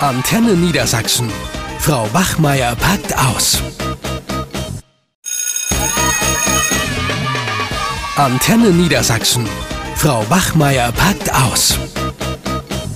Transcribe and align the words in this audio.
Antenne 0.00 0.52
Niedersachsen. 0.52 1.30
Frau 1.78 2.06
Wachmeier 2.12 2.76
packt 2.76 3.16
aus. 3.16 3.62
Antenne 8.14 8.72
Niedersachsen. 8.72 9.48
Frau 9.94 10.28
Wachmeier 10.28 10.92
packt 10.92 11.32
aus. 11.32 11.78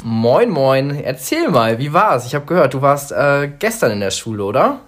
Moin, 0.05 0.51
moin. 0.51 0.91
Erzähl 0.91 1.49
mal, 1.49 1.79
wie 1.79 1.95
war's? 1.95 2.27
Ich 2.27 2.35
habe 2.35 2.45
gehört, 2.45 2.75
du 2.75 2.83
warst 2.83 3.13
äh, 3.13 3.51
gestern 3.59 3.93
in 3.93 4.01
der 4.01 4.11
Schule, 4.11 4.45
oder? 4.45 4.81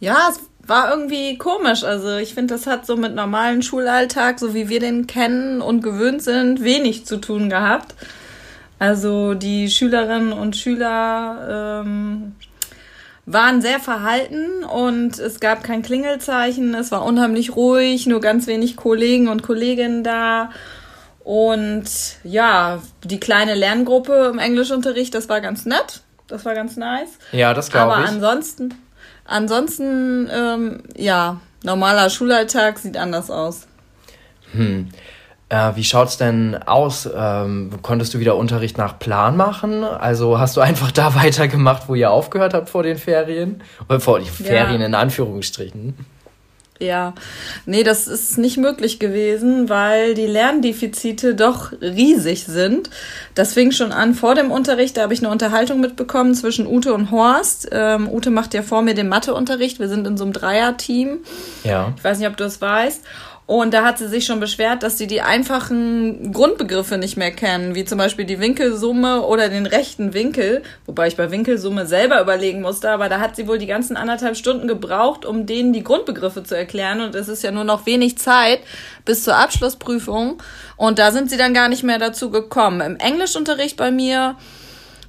Ja, 0.00 0.16
es 0.28 0.40
war 0.66 0.90
irgendwie 0.90 1.38
komisch. 1.38 1.84
Also 1.84 2.16
ich 2.16 2.34
finde, 2.34 2.54
das 2.54 2.66
hat 2.66 2.86
so 2.86 2.96
mit 2.96 3.14
normalen 3.14 3.62
Schulalltag, 3.62 4.40
so 4.40 4.52
wie 4.52 4.68
wir 4.68 4.80
den 4.80 5.06
kennen 5.06 5.62
und 5.62 5.80
gewöhnt 5.80 6.22
sind, 6.24 6.64
wenig 6.64 7.06
zu 7.06 7.18
tun 7.18 7.48
gehabt. 7.50 7.94
Also 8.78 9.34
die 9.34 9.70
Schülerinnen 9.70 10.32
und 10.32 10.56
Schüler 10.56 11.82
ähm, 11.84 12.36
waren 13.26 13.60
sehr 13.60 13.80
verhalten 13.80 14.64
und 14.64 15.18
es 15.18 15.40
gab 15.40 15.64
kein 15.64 15.82
Klingelzeichen. 15.82 16.74
Es 16.74 16.90
war 16.92 17.04
unheimlich 17.04 17.56
ruhig, 17.56 18.06
nur 18.06 18.20
ganz 18.20 18.46
wenig 18.46 18.76
Kollegen 18.76 19.28
und 19.28 19.42
Kolleginnen 19.42 20.04
da. 20.04 20.50
Und 21.20 21.84
ja, 22.24 22.80
die 23.04 23.20
kleine 23.20 23.54
Lerngruppe 23.54 24.30
im 24.32 24.38
Englischunterricht, 24.38 25.14
das 25.14 25.28
war 25.28 25.40
ganz 25.42 25.66
nett. 25.66 26.00
Das 26.26 26.44
war 26.44 26.54
ganz 26.54 26.76
nice. 26.76 27.18
Ja, 27.32 27.52
das 27.52 27.70
glaube 27.70 27.92
ich. 27.92 27.98
Aber 27.98 28.08
ansonsten, 28.08 28.74
ansonsten, 29.24 30.30
ähm, 30.32 30.82
ja, 30.96 31.40
normaler 31.64 32.08
Schulalltag 32.10 32.78
sieht 32.78 32.96
anders 32.96 33.30
aus. 33.30 33.66
Hm. 34.52 34.88
Äh, 35.50 35.76
wie 35.76 35.84
schaut's 35.84 36.18
denn 36.18 36.56
aus? 36.66 37.08
Ähm, 37.14 37.70
konntest 37.80 38.12
du 38.12 38.18
wieder 38.18 38.36
Unterricht 38.36 38.76
nach 38.76 38.98
Plan 38.98 39.36
machen? 39.36 39.82
Also 39.82 40.38
hast 40.38 40.56
du 40.56 40.60
einfach 40.60 40.92
da 40.92 41.14
weitergemacht, 41.22 41.88
wo 41.88 41.94
ihr 41.94 42.10
aufgehört 42.10 42.54
habt 42.54 42.68
vor 42.68 42.82
den 42.82 42.98
Ferien? 42.98 43.62
Oder 43.88 44.00
vor 44.00 44.18
den 44.18 44.28
Ferien 44.28 44.80
ja. 44.80 44.86
in 44.86 44.94
Anführungsstrichen? 44.94 45.94
Ja, 46.80 47.14
nee, 47.66 47.82
das 47.82 48.06
ist 48.06 48.38
nicht 48.38 48.56
möglich 48.56 49.00
gewesen, 49.00 49.68
weil 49.68 50.14
die 50.14 50.26
Lerndefizite 50.26 51.34
doch 51.34 51.72
riesig 51.72 52.44
sind. 52.44 52.88
Das 53.34 53.54
fing 53.54 53.72
schon 53.72 53.90
an 53.90 54.14
vor 54.14 54.36
dem 54.36 54.52
Unterricht, 54.52 54.96
da 54.96 55.02
habe 55.02 55.12
ich 55.12 55.18
eine 55.18 55.30
Unterhaltung 55.30 55.80
mitbekommen 55.80 56.34
zwischen 56.34 56.68
Ute 56.68 56.94
und 56.94 57.10
Horst. 57.10 57.68
Ähm, 57.72 58.08
Ute 58.08 58.30
macht 58.30 58.54
ja 58.54 58.62
vor 58.62 58.82
mir 58.82 58.94
den 58.94 59.08
Matheunterricht, 59.08 59.80
wir 59.80 59.88
sind 59.88 60.06
in 60.06 60.16
so 60.16 60.22
einem 60.22 60.32
Dreier-Team. 60.32 61.18
Ja. 61.64 61.94
Ich 61.96 62.04
weiß 62.04 62.18
nicht, 62.18 62.28
ob 62.28 62.36
du 62.36 62.44
das 62.44 62.60
weißt. 62.60 63.02
Und 63.48 63.72
da 63.72 63.82
hat 63.82 63.96
sie 63.96 64.08
sich 64.08 64.26
schon 64.26 64.40
beschwert, 64.40 64.82
dass 64.82 64.98
sie 64.98 65.06
die 65.06 65.22
einfachen 65.22 66.34
Grundbegriffe 66.34 66.98
nicht 66.98 67.16
mehr 67.16 67.30
kennen, 67.30 67.74
wie 67.74 67.86
zum 67.86 67.96
Beispiel 67.96 68.26
die 68.26 68.40
Winkelsumme 68.40 69.22
oder 69.22 69.48
den 69.48 69.64
rechten 69.64 70.12
Winkel, 70.12 70.62
wobei 70.84 71.08
ich 71.08 71.16
bei 71.16 71.30
Winkelsumme 71.30 71.86
selber 71.86 72.20
überlegen 72.20 72.60
musste, 72.60 72.90
aber 72.90 73.08
da 73.08 73.20
hat 73.20 73.36
sie 73.36 73.48
wohl 73.48 73.56
die 73.56 73.66
ganzen 73.66 73.96
anderthalb 73.96 74.36
Stunden 74.36 74.68
gebraucht, 74.68 75.24
um 75.24 75.46
denen 75.46 75.72
die 75.72 75.82
Grundbegriffe 75.82 76.42
zu 76.42 76.54
erklären. 76.54 77.00
Und 77.00 77.14
es 77.14 77.28
ist 77.28 77.42
ja 77.42 77.50
nur 77.50 77.64
noch 77.64 77.86
wenig 77.86 78.18
Zeit 78.18 78.60
bis 79.06 79.24
zur 79.24 79.36
Abschlussprüfung. 79.36 80.42
Und 80.76 80.98
da 80.98 81.10
sind 81.10 81.30
sie 81.30 81.38
dann 81.38 81.54
gar 81.54 81.70
nicht 81.70 81.82
mehr 81.82 81.98
dazu 81.98 82.30
gekommen. 82.30 82.82
Im 82.82 82.96
Englischunterricht 82.96 83.78
bei 83.78 83.90
mir 83.90 84.36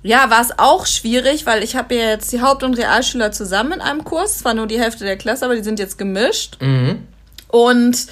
ja, 0.01 0.29
war 0.29 0.39
es 0.39 0.57
auch 0.57 0.85
schwierig, 0.85 1.45
weil 1.45 1.61
ich 1.61 1.75
habe 1.75 1.93
ja 1.93 2.07
jetzt 2.07 2.31
die 2.31 2.41
Haupt- 2.41 2.63
und 2.63 2.75
Realschüler 2.75 3.33
zusammen 3.33 3.73
in 3.73 3.81
einem 3.81 4.05
Kurs. 4.05 4.37
Zwar 4.37 4.53
nur 4.53 4.67
die 4.67 4.79
Hälfte 4.79 5.03
der 5.03 5.17
Klasse, 5.17 5.43
aber 5.43 5.57
die 5.57 5.63
sind 5.63 5.77
jetzt 5.77 5.97
gemischt. 5.97 6.55
Mhm. 6.61 7.08
Und 7.49 8.07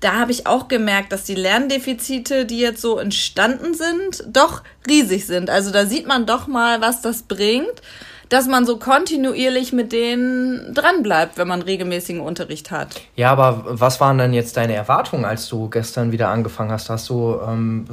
da 0.00 0.14
habe 0.14 0.30
ich 0.30 0.46
auch 0.46 0.68
gemerkt, 0.68 1.12
dass 1.12 1.24
die 1.24 1.34
Lerndefizite, 1.34 2.46
die 2.46 2.60
jetzt 2.60 2.80
so 2.80 2.98
entstanden 2.98 3.74
sind, 3.74 4.24
doch 4.32 4.62
riesig 4.88 5.26
sind. 5.26 5.50
Also 5.50 5.72
da 5.72 5.86
sieht 5.86 6.06
man 6.06 6.24
doch 6.24 6.46
mal, 6.46 6.80
was 6.80 7.02
das 7.02 7.22
bringt, 7.22 7.82
dass 8.28 8.46
man 8.46 8.66
so 8.66 8.76
kontinuierlich 8.76 9.72
mit 9.72 9.90
denen 9.90 10.72
dranbleibt, 10.74 11.38
wenn 11.38 11.48
man 11.48 11.62
regelmäßigen 11.62 12.20
Unterricht 12.20 12.70
hat. 12.70 13.00
Ja, 13.16 13.32
aber 13.32 13.64
was 13.66 14.00
waren 14.00 14.18
denn 14.18 14.34
jetzt 14.34 14.56
deine 14.56 14.74
Erwartungen, 14.74 15.24
als 15.24 15.48
du 15.48 15.68
gestern 15.68 16.12
wieder 16.12 16.28
angefangen 16.28 16.70
hast? 16.70 16.90
Hast 16.90 17.08
du, 17.08 17.38
ähm, 17.46 17.86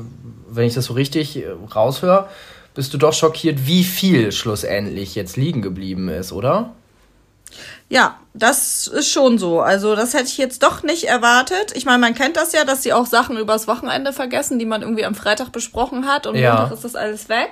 wenn 0.50 0.68
ich 0.68 0.74
das 0.74 0.86
so 0.86 0.94
richtig 0.94 1.44
raushöre, 1.74 2.28
bist 2.76 2.94
du 2.94 2.98
doch 2.98 3.14
schockiert, 3.14 3.66
wie 3.66 3.86
viel 3.86 4.32
schlussendlich 4.32 5.16
jetzt 5.16 5.38
liegen 5.38 5.62
geblieben 5.62 6.10
ist, 6.10 6.34
oder? 6.34 6.72
Ja, 7.88 8.20
das 8.34 8.88
ist 8.88 9.10
schon 9.10 9.38
so. 9.38 9.62
Also 9.62 9.96
das 9.96 10.14
hätte 10.14 10.26
ich 10.26 10.38
jetzt 10.38 10.64
doch 10.64 10.82
nicht 10.82 11.04
erwartet. 11.06 11.74
Ich 11.76 11.86
meine, 11.86 12.00
man 12.00 12.16
kennt 12.16 12.36
das 12.36 12.52
ja, 12.52 12.64
dass 12.66 12.84
sie 12.84 12.94
auch 12.94 13.06
Sachen 13.06 13.38
übers 13.38 13.68
Wochenende 13.68 14.12
vergessen, 14.12 14.58
die 14.58 14.66
man 14.66 14.82
irgendwie 14.82 15.06
am 15.06 15.16
Freitag 15.16 15.52
besprochen 15.52 16.08
hat 16.08 16.26
und 16.26 16.36
ja. 16.36 16.56
Montag 16.56 16.74
ist 16.74 16.84
das 16.84 16.96
alles 16.96 17.30
weg. 17.30 17.50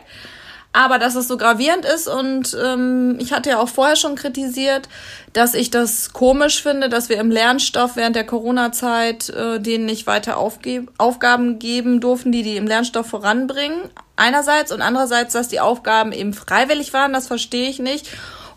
Aber 0.75 0.97
dass 0.97 1.13
es 1.13 1.27
so 1.27 1.38
gravierend 1.38 1.85
ist 1.85 2.07
und 2.07 2.57
ähm, 2.59 3.17
ich 3.19 3.31
hatte 3.31 3.51
ja 3.51 3.59
auch 3.59 3.69
vorher 3.69 3.95
schon 3.95 4.16
kritisiert, 4.16 4.89
dass 5.31 5.53
ich 5.53 5.69
das 5.69 6.13
komisch 6.13 6.63
finde, 6.63 6.89
dass 6.89 7.09
wir 7.09 7.17
im 7.17 7.29
Lernstoff 7.29 7.95
während 7.95 8.15
der 8.15 8.25
Corona-Zeit 8.25 9.29
äh, 9.29 9.59
denen 9.59 9.85
nicht 9.85 10.07
weiter 10.07 10.38
Aufge 10.38 10.88
Aufgaben 10.97 11.59
geben 11.59 12.01
durften, 12.01 12.31
die 12.31 12.41
die 12.41 12.57
im 12.57 12.65
Lernstoff 12.65 13.05
voranbringen. 13.05 13.81
Einerseits 14.15 14.71
und 14.71 14.81
andererseits, 14.81 15.33
dass 15.33 15.47
die 15.47 15.59
Aufgaben 15.59 16.11
eben 16.11 16.33
freiwillig 16.33 16.91
waren, 16.91 17.13
das 17.13 17.27
verstehe 17.27 17.69
ich 17.69 17.77
nicht. 17.77 18.09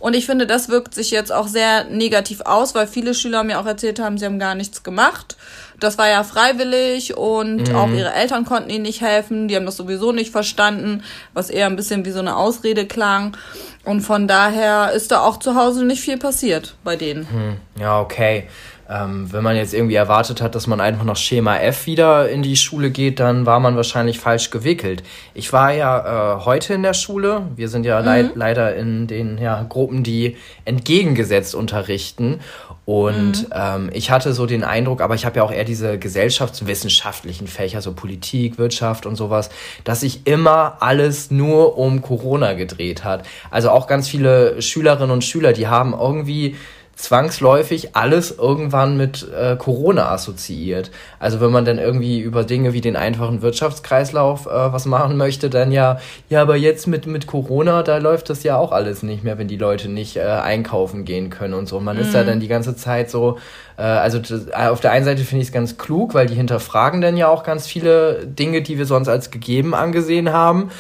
Und 0.07 0.15
ich 0.15 0.25
finde, 0.25 0.47
das 0.47 0.69
wirkt 0.69 0.95
sich 0.95 1.11
jetzt 1.11 1.33
auch 1.33 1.49
sehr 1.49 1.83
negativ 1.83 2.41
aus, 2.43 2.77
weil 2.77 2.87
viele 2.87 3.13
Schüler 3.13 3.43
mir 3.43 3.59
auch 3.59 3.67
erzählt 3.67 3.99
haben, 3.99 4.19
sie 4.19 4.25
haben 4.25 4.39
gar 4.39 4.55
nichts 4.55 4.85
gemacht. 4.85 5.37
Das 5.81 5.99
war 5.99 6.09
ja 6.09 6.23
freiwillig 6.23 7.17
und 7.17 7.71
mhm. 7.71 7.75
auch 7.75 7.91
ihre 7.91 8.13
Eltern 8.13 8.45
konnten 8.45 8.71
ihnen 8.71 8.83
nicht 8.85 9.01
helfen. 9.01 9.49
Die 9.49 9.57
haben 9.57 9.67
das 9.67 9.77
sowieso 9.77 10.13
nicht 10.13 10.31
verstanden, 10.31 11.03
was 11.35 11.51
eher 11.51 11.67
ein 11.67 11.75
bisschen 11.75 12.05
wie 12.05 12.13
so 12.13 12.21
eine 12.21 12.37
Ausrede 12.37 12.87
klang. 12.87 13.37
Und 13.85 14.03
von 14.03 14.29
daher 14.29 14.93
ist 14.93 15.11
da 15.11 15.23
auch 15.23 15.41
zu 15.41 15.57
Hause 15.57 15.85
nicht 15.85 16.03
viel 16.03 16.19
passiert 16.19 16.77
bei 16.85 16.95
denen. 16.95 17.29
Hm. 17.29 17.57
Ja, 17.81 18.01
okay. 18.01 18.47
Ähm, 18.89 19.33
wenn 19.33 19.43
man 19.43 19.57
jetzt 19.57 19.75
irgendwie 19.75 19.97
erwartet 19.97 20.41
hat, 20.41 20.55
dass 20.55 20.67
man 20.67 20.81
einfach 20.81 21.05
nach 21.05 21.17
Schema 21.17 21.59
F 21.59 21.87
wieder 21.87 22.29
in 22.29 22.43
die 22.43 22.57
Schule 22.57 22.91
geht, 22.91 23.19
dann 23.19 23.45
war 23.45 23.59
man 23.59 23.75
wahrscheinlich 23.75 24.21
falsch 24.21 24.51
gewickelt. 24.51 25.03
Ich 25.35 25.53
war 25.53 25.73
ja 25.73 26.37
äh, 26.37 26.45
heute 26.45 26.75
in 26.75 26.83
der 26.83 26.95
Schule. 26.95 27.43
Wir 27.57 27.69
sind 27.69 27.85
ja 27.85 27.99
mhm. 27.99 28.07
leid, 28.07 28.31
leider 28.37 28.77
in 28.77 29.09
den 29.09 29.39
ja, 29.39 29.65
Gruppen, 29.69 30.05
die 30.05 30.37
entgegengesetzt 30.65 31.55
unterrichten. 31.55 32.41
Und 32.85 33.49
mhm. 33.49 33.53
ähm, 33.53 33.91
ich 33.93 34.13
hatte 34.13 34.33
so 34.33 34.47
den 34.47 34.63
Eindruck, 34.63 35.01
aber 35.01 35.17
ich 35.17 35.27
habe 35.27 35.39
ja 35.39 35.43
auch 35.43 35.51
eher 35.51 35.65
diese 35.65 35.99
gesellschaftswissenschaftlichen 35.99 37.49
Fächer, 37.49 37.83
so 37.83 37.93
Politik, 37.93 38.57
Wirtschaft 38.59 39.07
und 39.07 39.17
sowas, 39.17 39.51
dass 39.83 40.01
sich 40.01 40.29
immer 40.29 40.77
alles 40.79 41.33
nur 41.33 41.77
um 41.77 42.01
Corona 42.01 42.53
gedreht 42.53 43.03
hat. 43.03 43.27
Also 43.51 43.71
auch 43.71 43.89
ganz 43.89 44.09
viele 44.09 44.63
Schülerinnen 44.63 45.11
und 45.11 45.25
Schüler, 45.25 45.53
die 45.53 45.67
haben 45.67 45.93
irgendwie 45.93 46.55
zwangsläufig 46.97 47.95
alles 47.95 48.37
irgendwann 48.37 48.97
mit 48.97 49.27
äh, 49.31 49.57
Corona 49.57 50.11
assoziiert. 50.11 50.91
Also 51.19 51.43
wenn 51.43 51.53
man 51.53 51.67
dann 51.67 51.79
irgendwie 51.79 52.21
über 52.21 52.43
Dinge 52.43 52.73
wie 52.73 52.81
den 52.81 52.97
einfachen 52.97 53.43
Wirtschaftskreislauf 53.43 54.47
äh, 54.47 54.73
was 54.73 54.87
machen 54.87 55.19
möchte, 55.19 55.51
dann 55.51 55.73
ja, 55.73 56.01
ja, 56.31 56.41
aber 56.41 56.57
jetzt 56.57 56.87
mit, 56.87 57.07
mit 57.07 57.27
Corona, 57.27 57.83
da 57.83 57.99
läuft 57.99 58.31
das 58.31 58.43
ja 58.45 58.57
auch 58.57 58.73
alles 58.73 59.03
nicht 59.03 59.25
mehr, 59.25 59.37
wenn 59.37 59.47
die 59.47 59.59
Leute 59.59 59.91
nicht 59.91 60.17
äh, 60.17 60.23
einkaufen 60.23 61.05
gehen 61.05 61.29
können 61.29 61.53
und 61.53 61.69
so. 61.69 61.79
Man 61.81 61.97
mhm. 61.97 62.03
ist 62.03 62.15
ja 62.15 62.25
dann 62.25 62.41
die 62.41 62.49
ganze 62.49 62.75
Zeit 62.75 63.11
so, 63.11 63.39
äh, 63.77 63.83
also 63.83 64.19
das, 64.19 64.47
äh, 64.47 64.69
auf 64.69 64.81
der 64.81 64.93
einen 64.93 65.05
Seite 65.05 65.23
finde 65.23 65.43
ich 65.43 65.49
es 65.49 65.53
ganz 65.53 65.77
klug, 65.77 66.15
weil 66.15 66.27
die 66.27 66.35
hinterfragen 66.35 67.03
dann 67.03 67.19
ja 67.19 67.29
auch 67.29 67.43
ganz 67.43 67.67
viele 67.67 68.27
Dinge, 68.27 68.63
die 68.63 68.79
wir 68.79 68.87
sonst 68.87 69.09
als 69.09 69.31
gegeben 69.31 69.75
angesehen 69.75 70.33
haben. 70.33 70.71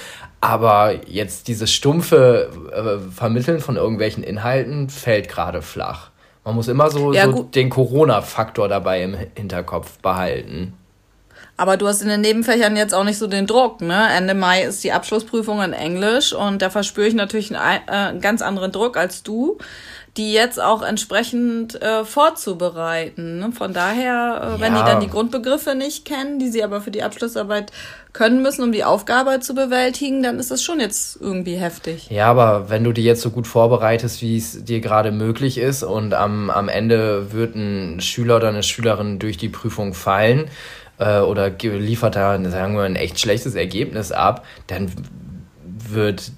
Aber 0.46 1.08
jetzt 1.08 1.48
dieses 1.48 1.72
stumpfe 1.72 2.50
äh, 2.72 3.10
Vermitteln 3.10 3.58
von 3.58 3.74
irgendwelchen 3.74 4.22
Inhalten 4.22 4.88
fällt 4.88 5.28
gerade 5.28 5.60
flach. 5.60 6.10
Man 6.44 6.54
muss 6.54 6.68
immer 6.68 6.88
so, 6.88 7.12
ja, 7.12 7.28
so 7.28 7.42
den 7.42 7.68
Corona-Faktor 7.68 8.68
dabei 8.68 9.02
im 9.02 9.16
Hinterkopf 9.34 9.98
behalten. 9.98 10.74
Aber 11.56 11.76
du 11.76 11.88
hast 11.88 12.02
in 12.02 12.08
den 12.08 12.20
Nebenfächern 12.20 12.76
jetzt 12.76 12.94
auch 12.94 13.04
nicht 13.04 13.18
so 13.18 13.26
den 13.26 13.46
Druck, 13.46 13.80
ne? 13.80 14.08
Ende 14.14 14.34
Mai 14.34 14.64
ist 14.64 14.84
die 14.84 14.92
Abschlussprüfung 14.92 15.62
in 15.62 15.72
Englisch 15.72 16.32
und 16.32 16.60
da 16.60 16.68
verspüre 16.68 17.06
ich 17.06 17.14
natürlich 17.14 17.56
einen, 17.56 17.80
äh, 17.88 17.90
einen 17.90 18.20
ganz 18.20 18.42
anderen 18.42 18.72
Druck 18.72 18.96
als 18.96 19.22
du 19.22 19.58
die 20.16 20.32
jetzt 20.32 20.60
auch 20.60 20.82
entsprechend 20.82 21.80
äh, 21.82 22.04
vorzubereiten. 22.04 23.38
Ne? 23.38 23.52
Von 23.52 23.72
daher, 23.72 24.56
äh, 24.56 24.60
wenn 24.60 24.74
ja. 24.74 24.82
die 24.82 24.90
dann 24.90 25.00
die 25.00 25.08
Grundbegriffe 25.08 25.74
nicht 25.74 26.04
kennen, 26.04 26.38
die 26.38 26.48
sie 26.48 26.64
aber 26.64 26.80
für 26.80 26.90
die 26.90 27.02
Abschlussarbeit 27.02 27.70
können 28.12 28.40
müssen, 28.40 28.62
um 28.62 28.72
die 28.72 28.84
Aufgabe 28.84 29.40
zu 29.40 29.54
bewältigen, 29.54 30.22
dann 30.22 30.38
ist 30.38 30.50
das 30.50 30.62
schon 30.62 30.80
jetzt 30.80 31.20
irgendwie 31.20 31.56
heftig. 31.56 32.08
Ja, 32.10 32.30
aber 32.30 32.70
wenn 32.70 32.82
du 32.82 32.92
die 32.92 33.04
jetzt 33.04 33.20
so 33.20 33.30
gut 33.30 33.46
vorbereitest, 33.46 34.22
wie 34.22 34.38
es 34.38 34.64
dir 34.64 34.80
gerade 34.80 35.12
möglich 35.12 35.58
ist 35.58 35.82
und 35.82 36.14
am, 36.14 36.48
am 36.48 36.68
Ende 36.68 37.32
wird 37.32 37.54
ein 37.54 38.00
Schüler 38.00 38.36
oder 38.36 38.48
eine 38.48 38.62
Schülerin 38.62 39.18
durch 39.18 39.36
die 39.36 39.50
Prüfung 39.50 39.92
fallen 39.92 40.48
äh, 40.98 41.20
oder 41.20 41.50
liefert 41.50 42.16
da, 42.16 42.38
sagen 42.50 42.76
wir, 42.76 42.82
ein 42.82 42.96
echt 42.96 43.20
schlechtes 43.20 43.54
Ergebnis 43.54 44.12
ab, 44.12 44.44
dann 44.66 44.90
wird 45.64 46.32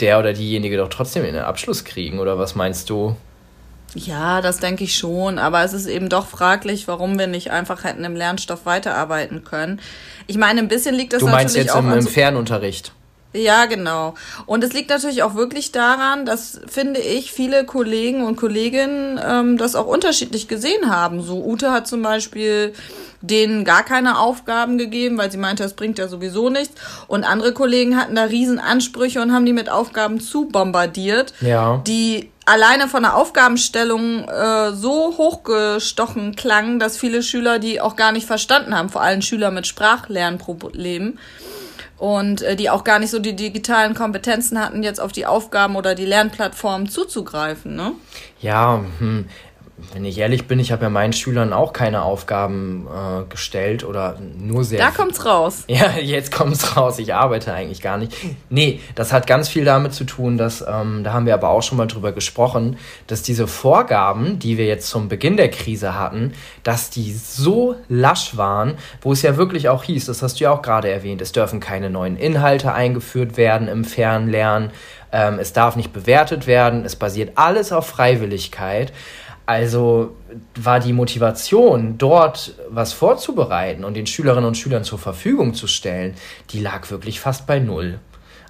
der 0.00 0.18
oder 0.18 0.32
diejenige 0.32 0.76
doch 0.76 0.88
trotzdem 0.88 1.24
in 1.24 1.34
den 1.34 1.44
Abschluss 1.44 1.84
kriegen, 1.84 2.18
oder 2.18 2.38
was 2.38 2.54
meinst 2.54 2.90
du? 2.90 3.16
Ja, 3.94 4.40
das 4.40 4.58
denke 4.58 4.84
ich 4.84 4.96
schon, 4.96 5.38
aber 5.38 5.62
es 5.62 5.72
ist 5.72 5.86
eben 5.86 6.08
doch 6.08 6.26
fraglich, 6.26 6.88
warum 6.88 7.18
wir 7.18 7.28
nicht 7.28 7.52
einfach 7.52 7.84
hätten 7.84 8.04
im 8.04 8.16
Lernstoff 8.16 8.66
weiterarbeiten 8.66 9.44
können. 9.44 9.80
Ich 10.26 10.36
meine, 10.36 10.60
ein 10.60 10.68
bisschen 10.68 10.96
liegt 10.96 11.12
das 11.12 11.22
natürlich 11.22 11.70
auch. 11.70 11.76
Du 11.76 11.82
meinst 11.82 12.06
jetzt 12.06 12.06
im, 12.06 12.08
im 12.08 12.12
Fernunterricht? 12.12 12.92
Ja, 13.34 13.66
genau. 13.66 14.14
Und 14.46 14.62
es 14.62 14.72
liegt 14.72 14.90
natürlich 14.90 15.24
auch 15.24 15.34
wirklich 15.34 15.72
daran, 15.72 16.24
dass, 16.24 16.60
finde 16.68 17.00
ich, 17.00 17.32
viele 17.32 17.64
Kollegen 17.64 18.24
und 18.24 18.36
Kolleginnen 18.36 19.20
ähm, 19.24 19.58
das 19.58 19.74
auch 19.74 19.86
unterschiedlich 19.86 20.46
gesehen 20.46 20.88
haben. 20.88 21.20
So 21.20 21.44
Ute 21.44 21.72
hat 21.72 21.88
zum 21.88 22.02
Beispiel 22.02 22.72
denen 23.30 23.64
gar 23.64 23.82
keine 23.84 24.18
Aufgaben 24.18 24.78
gegeben, 24.78 25.16
weil 25.18 25.30
sie 25.30 25.38
meinte, 25.38 25.62
das 25.62 25.74
bringt 25.74 25.98
ja 25.98 26.08
sowieso 26.08 26.50
nichts. 26.50 26.74
Und 27.06 27.24
andere 27.24 27.52
Kollegen 27.52 27.96
hatten 27.96 28.14
da 28.14 28.24
riesen 28.24 28.58
Ansprüche 28.58 29.20
und 29.22 29.32
haben 29.32 29.46
die 29.46 29.52
mit 29.52 29.70
Aufgaben 29.70 30.20
zu 30.20 30.46
bombardiert, 30.48 31.32
Ja. 31.40 31.80
die 31.86 32.30
alleine 32.46 32.88
von 32.88 33.02
der 33.02 33.16
Aufgabenstellung 33.16 34.28
äh, 34.28 34.72
so 34.72 35.14
hochgestochen 35.16 36.36
klangen, 36.36 36.78
dass 36.78 36.96
viele 36.98 37.22
Schüler 37.22 37.58
die 37.58 37.80
auch 37.80 37.96
gar 37.96 38.12
nicht 38.12 38.26
verstanden 38.26 38.76
haben, 38.76 38.90
vor 38.90 39.00
allem 39.02 39.22
Schüler 39.22 39.50
mit 39.50 39.66
Sprachlernproblemen 39.66 41.18
und 41.96 42.42
äh, 42.42 42.56
die 42.56 42.68
auch 42.70 42.84
gar 42.84 42.98
nicht 42.98 43.10
so 43.10 43.18
die 43.18 43.34
digitalen 43.36 43.94
Kompetenzen 43.94 44.60
hatten, 44.62 44.82
jetzt 44.82 45.00
auf 45.00 45.12
die 45.12 45.24
Aufgaben 45.26 45.76
oder 45.76 45.94
die 45.94 46.04
Lernplattformen 46.04 46.88
zuzugreifen. 46.88 47.76
Ne? 47.76 47.92
Ja, 48.40 48.84
hm, 48.98 49.26
wenn 49.92 50.04
ich 50.04 50.18
ehrlich 50.18 50.46
bin, 50.46 50.58
ich 50.58 50.72
habe 50.72 50.84
ja 50.84 50.90
meinen 50.90 51.12
Schülern 51.12 51.52
auch 51.52 51.72
keine 51.72 52.02
Aufgaben 52.02 52.86
äh, 52.86 53.24
gestellt 53.30 53.84
oder 53.84 54.18
nur 54.38 54.64
sehr. 54.64 54.78
Da 54.78 54.90
kommt's 54.90 55.24
raus. 55.24 55.64
Ja, 55.74 55.96
jetzt 55.98 56.30
kommt's 56.30 56.76
raus. 56.76 57.00
Ich 57.00 57.14
arbeite 57.14 57.52
eigentlich 57.52 57.82
gar 57.82 57.98
nicht. 57.98 58.12
Nee, 58.48 58.80
das 58.94 59.12
hat 59.12 59.26
ganz 59.26 59.48
viel 59.48 59.64
damit 59.64 59.92
zu 59.92 60.04
tun, 60.04 60.38
dass, 60.38 60.64
ähm, 60.66 61.02
da 61.02 61.12
haben 61.12 61.26
wir 61.26 61.34
aber 61.34 61.48
auch 61.48 61.62
schon 61.62 61.78
mal 61.78 61.86
drüber 61.86 62.12
gesprochen, 62.12 62.78
dass 63.08 63.22
diese 63.22 63.48
Vorgaben, 63.48 64.38
die 64.38 64.56
wir 64.56 64.66
jetzt 64.66 64.88
zum 64.88 65.08
Beginn 65.08 65.36
der 65.36 65.50
Krise 65.50 65.98
hatten, 65.98 66.32
dass 66.62 66.90
die 66.90 67.12
so 67.12 67.74
lasch 67.88 68.36
waren, 68.36 68.74
wo 69.00 69.12
es 69.12 69.22
ja 69.22 69.36
wirklich 69.36 69.68
auch 69.68 69.82
hieß, 69.82 70.06
das 70.06 70.22
hast 70.22 70.38
du 70.38 70.44
ja 70.44 70.52
auch 70.52 70.62
gerade 70.62 70.90
erwähnt, 70.90 71.20
es 71.20 71.32
dürfen 71.32 71.58
keine 71.58 71.90
neuen 71.90 72.16
Inhalte 72.16 72.72
eingeführt 72.72 73.36
werden 73.36 73.66
im 73.66 73.84
Fernlernen, 73.84 74.70
ähm, 75.14 75.38
es 75.38 75.52
darf 75.52 75.76
nicht 75.76 75.92
bewertet 75.92 76.46
werden, 76.46 76.84
es 76.84 76.96
basiert 76.96 77.32
alles 77.36 77.72
auf 77.72 77.86
Freiwilligkeit. 77.86 78.92
Also 79.46 80.16
war 80.54 80.80
die 80.80 80.94
Motivation, 80.94 81.98
dort 81.98 82.54
was 82.70 82.94
vorzubereiten 82.94 83.84
und 83.84 83.94
den 83.94 84.06
Schülerinnen 84.06 84.46
und 84.46 84.56
Schülern 84.56 84.84
zur 84.84 84.98
Verfügung 84.98 85.52
zu 85.52 85.66
stellen, 85.66 86.14
die 86.50 86.60
lag 86.60 86.90
wirklich 86.90 87.20
fast 87.20 87.46
bei 87.46 87.58
null. 87.58 87.98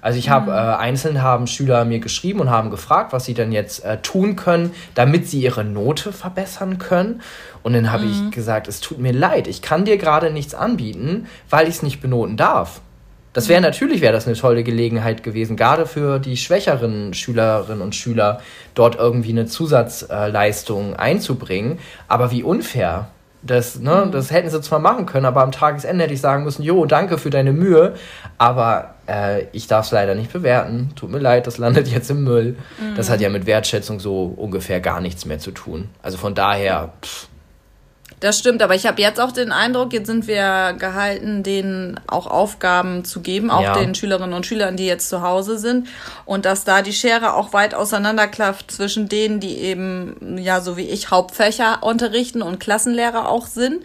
Also 0.05 0.19
ich 0.19 0.29
habe 0.29 0.51
äh, 0.51 0.53
einzeln 0.53 1.23
haben 1.23 1.47
Schüler 1.47 1.83
mir 1.83 1.97
geschrieben 1.97 2.39
und 2.39 2.51
haben 2.51 2.69
gefragt, 2.69 3.11
was 3.11 3.25
sie 3.25 3.33
denn 3.33 3.51
jetzt 3.51 3.83
äh, 3.83 3.97
tun 4.03 4.35
können, 4.35 4.71
damit 4.93 5.27
sie 5.27 5.41
ihre 5.41 5.63
Note 5.65 6.13
verbessern 6.13 6.77
können. 6.77 7.21
Und 7.63 7.73
dann 7.73 7.91
habe 7.91 8.05
ich 8.05 8.29
gesagt, 8.29 8.67
es 8.67 8.81
tut 8.81 8.99
mir 8.99 9.13
leid, 9.13 9.47
ich 9.47 9.63
kann 9.63 9.83
dir 9.83 9.97
gerade 9.97 10.29
nichts 10.29 10.53
anbieten, 10.53 11.25
weil 11.49 11.67
ich 11.67 11.77
es 11.77 11.81
nicht 11.81 12.01
benoten 12.01 12.37
darf. 12.37 12.81
Das 13.35 13.49
wäre 13.49 13.59
natürlich 13.59 13.99
wäre 13.99 14.13
das 14.13 14.27
eine 14.27 14.37
tolle 14.37 14.63
Gelegenheit 14.63 15.21
gewesen, 15.21 15.57
gerade 15.57 15.85
für 15.85 16.19
die 16.19 16.37
schwächeren 16.37 17.13
Schülerinnen 17.13 17.81
und 17.81 17.93
Schüler 17.93 18.39
dort 18.75 18.95
irgendwie 18.95 19.31
eine 19.31 19.45
Zusatzleistung 19.45 20.95
einzubringen. 20.95 21.79
Aber 22.07 22.31
wie 22.31 22.43
unfair. 22.43 23.09
Das, 23.43 23.77
ne, 23.77 24.07
das 24.09 24.31
hätten 24.31 24.49
sie 24.49 24.61
zwar 24.61 24.79
machen 24.79 25.05
können, 25.05 25.25
aber 25.25 25.43
am 25.43 25.51
Tagesende 25.51 26.05
hätte 26.05 26.13
ich 26.13 26.21
sagen 26.21 26.45
müssen, 26.45 26.63
jo, 26.63 26.85
danke 26.85 27.17
für 27.17 27.29
deine 27.29 27.51
Mühe, 27.51 27.93
aber 28.39 28.95
äh, 29.07 29.43
ich 29.51 29.67
darf 29.67 29.85
es 29.85 29.91
leider 29.91 30.15
nicht 30.15 30.31
bewerten. 30.33 30.91
Tut 30.95 31.11
mir 31.11 31.19
leid, 31.19 31.45
das 31.45 31.57
landet 31.57 31.87
jetzt 31.93 32.09
im 32.09 32.23
Müll. 32.23 32.55
Das 32.95 33.09
hat 33.09 33.19
ja 33.19 33.29
mit 33.29 33.45
Wertschätzung 33.45 33.99
so 33.99 34.33
ungefähr 34.35 34.79
gar 34.79 35.01
nichts 35.01 35.25
mehr 35.25 35.39
zu 35.39 35.51
tun. 35.51 35.89
Also 36.01 36.17
von 36.17 36.33
daher, 36.33 36.93
pff, 37.03 37.27
Das 38.25 38.39
stimmt, 38.39 38.63
aber 38.63 38.73
ich 38.73 38.87
habe 38.87 38.99
jetzt 39.03 39.21
auch 39.21 39.31
den 39.31 39.51
Eindruck, 39.51 39.93
jetzt 39.93 40.07
sind 40.07 40.25
wir 40.25 40.73
gehalten, 40.79 41.43
denen 41.43 41.99
auch 42.07 42.25
Aufgaben 42.25 43.05
zu 43.05 43.21
geben, 43.21 43.51
auch 43.51 43.61
Ja. 43.61 43.73
den 43.77 43.93
Schülerinnen 43.93 44.33
und 44.33 44.47
Schülern, 44.47 44.77
die 44.77 44.87
jetzt 44.87 45.09
zu 45.09 45.21
Hause 45.21 45.59
sind. 45.59 45.87
Und 46.25 46.43
dass 46.43 46.63
da 46.63 46.81
die 46.81 46.91
Schere 46.91 47.35
auch 47.35 47.53
weit 47.53 47.75
auseinanderklafft 47.75 48.71
zwischen 48.71 49.07
denen, 49.09 49.39
die 49.39 49.59
eben, 49.59 50.39
ja, 50.39 50.59
so 50.59 50.75
wie 50.75 50.89
ich, 50.89 51.11
Hauptfächer 51.11 51.83
unterrichten 51.83 52.41
und 52.41 52.59
Klassenlehrer 52.59 53.29
auch 53.29 53.45
sind. 53.45 53.83